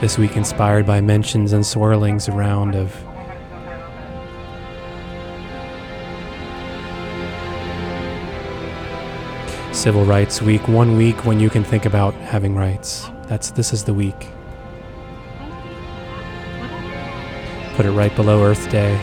[0.00, 2.92] This week inspired by mentions and swirlings around of
[9.74, 13.08] Civil Rights Week, one week when you can think about having rights.
[13.26, 14.28] That's this is the week.
[17.74, 18.96] Put it right below Earth Day.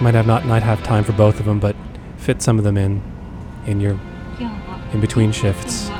[0.00, 1.76] Might have not might have time for both of them, but
[2.16, 3.02] fit some of them in
[3.66, 4.00] in your
[4.94, 5.90] in between shifts.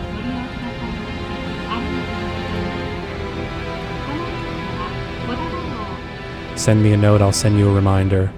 [6.65, 8.33] Send me a note, I'll send you a reminder.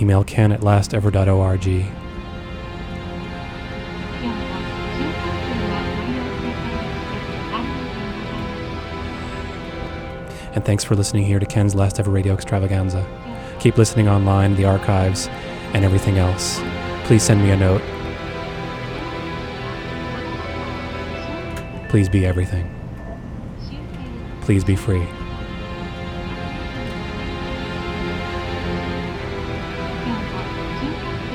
[0.00, 1.68] Email ken at lastever.org.
[10.56, 13.06] And thanks for listening here to Ken's Last Ever Radio Extravaganza.
[13.60, 15.28] Keep listening online, the archives,
[15.74, 16.60] and everything else.
[17.04, 17.80] Please send me a note.
[21.90, 22.68] Please be everything.
[24.40, 25.06] Please be free.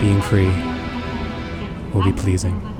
[0.03, 0.51] Being free
[1.93, 2.72] will be pleasing.